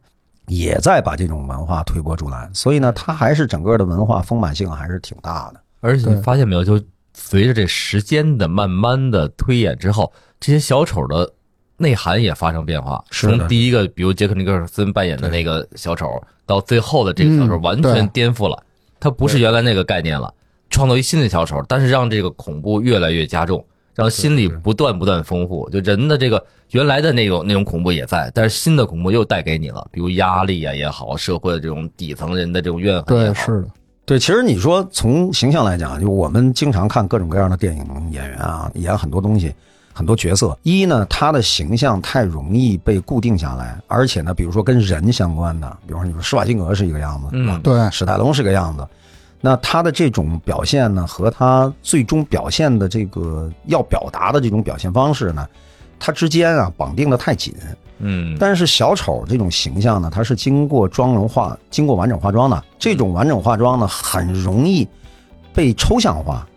[0.47, 2.53] 也在把这种文化推波助澜。
[2.55, 5.61] 所以呢，它还是整个的文化丰满性还是挺大的。
[5.79, 6.83] 而且你发现没有，就
[7.13, 11.31] 随着这时间的慢慢的推演之后，这些小丑的
[11.77, 13.03] 内涵也发生变化。
[13.11, 18.63] 是从第一个，比如杰克尼克尔森扮演的那个小丑，到最后的这个小丑，嗯完全颠覆了，
[18.99, 20.33] 他不是原来那个概念了，
[20.69, 23.63] 创造一新的小丑，但是让这个恐怖越来越加重。
[23.93, 33.67] 让心理不断不断丰富，就人的这个原来的那种那种恐怖也在，但是新的恐怖又带给你了，比如压力啊也好，社会的这种底层人的这种怨恨也对，好，是的，
[34.05, 39.55] 对，其实你说从形象来讲，就我们经常看各种各样的电影演员啊，演很多东西，
[39.93, 40.57] 很多角色。
[40.63, 47.57] 一呢，他的形象太容易被固定下来，而且呢，比如说跟人相关的，比如说你说施瓦辛格是一个样子，嗯。
[47.61, 48.85] 对，史泰龙是个样子，
[49.45, 55.47] 那他的这种表现呢，和他最终表现的这个要表达的这种表现方式呢，
[55.99, 57.53] 它之间啊绑定的太紧。
[57.99, 62.63] 嗯，但是小丑这种形象呢，它是经过妆容化、经过完整化妆的。
[62.79, 64.87] 这种完整化妆呢，很容易
[65.53, 66.47] 被抽象化，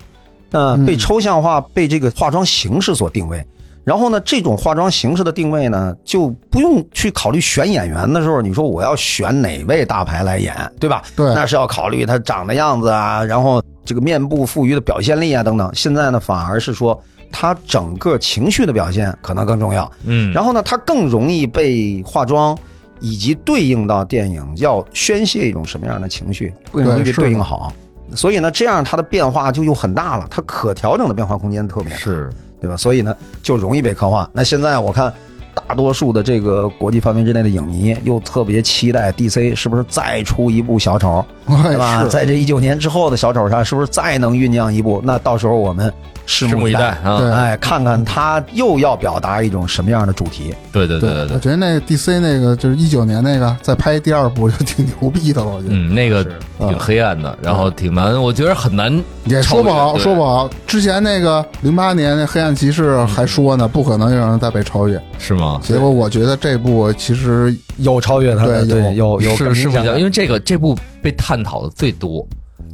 [0.53, 3.47] 呃，嗯被抽象化，被这个化妆形式所定位。
[3.89, 11.03] 然后呢，这种化妆形式的定位呢，就不用去考虑选演员的时候，你说我要选哪位大牌来演，对吧？
[11.16, 15.70] 对那是要考虑他长的样子啊，然后这个面部赋予的表现力啊等等。
[15.74, 19.91] 现在呢，反而是说他整个情绪的表现可能更重要。
[20.05, 22.55] 嗯，然后呢，他更容易被化妆，
[23.01, 27.72] 以及对应到电影要宣泄一种什么样的情绪，更容易对应好。
[28.14, 32.30] 所以呢，这样它的变化就又很大了，它可调整的变化空间特别大，是
[32.61, 32.76] 对吧？
[32.76, 34.28] 所以呢，就容易被刻画。
[34.32, 35.12] 那现在我看，
[35.54, 42.04] 大多数的这个国际范围之内的影迷又特别期待 DC 是不是再出一部小丑， 对吧？
[42.06, 45.00] 在这一九年之后的小丑上，是不是再能酝酿一部？
[45.04, 45.92] 那到时候我们
[46.29, 46.91] 拭拭目以待。
[47.03, 47.18] 啊！
[47.18, 50.55] 对哎，看看他又要表达一种什么样的主题。
[50.70, 56.22] 对对对对我，觉得那 DC 那个就是一九年那个再拍第二部就挺牛逼的了，我觉得、嗯，那个
[56.59, 58.93] 挺黑暗的，然后挺难，我觉得很难
[59.24, 60.49] 也说不好，说不好。
[60.66, 65.01] 之前那个零八年那黑暗骑士还说呢，不可能让人再被超越。
[65.18, 65.59] 是吗？
[65.62, 72.26] 结果我觉得这部其实有超越他的，对对，有有是是不一样，因为为这个这部被探讨的最多，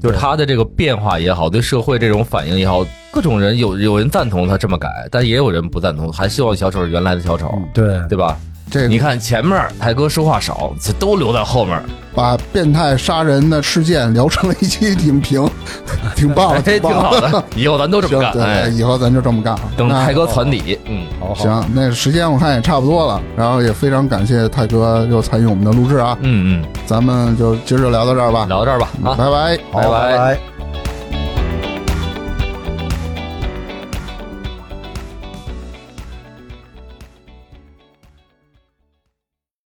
[0.05, 8.37] 就是他的这个变化也好，对社会这种反应也好，各种人有有人赞同他这么改，但也有人不赞同，还希望小丑是原来的小丑，对嗯对吧？
[8.75, 11.81] 这个你看前面泰哥说话少，这都留在后面，
[12.13, 15.49] 把变态杀人的事件聊成了一期影评，
[16.17, 18.33] 挺棒的， 哎，挺好的，以后咱都这么，干。
[18.33, 19.57] 对，哎，以后咱就这么干。
[19.77, 26.69] 等泰哥攒底，嗯，好好，行，那时间我看也差不多了，然后也非常感谢泰哥又参与我们的录制啊，嗯嗯。
[26.85, 28.45] 咱们就今儿就聊到这儿吧。
[28.47, 29.57] 嗯，，聊到这儿吧，啊，拜拜。
[29.73, 29.89] 拜拜。
[29.89, 30.54] 拜拜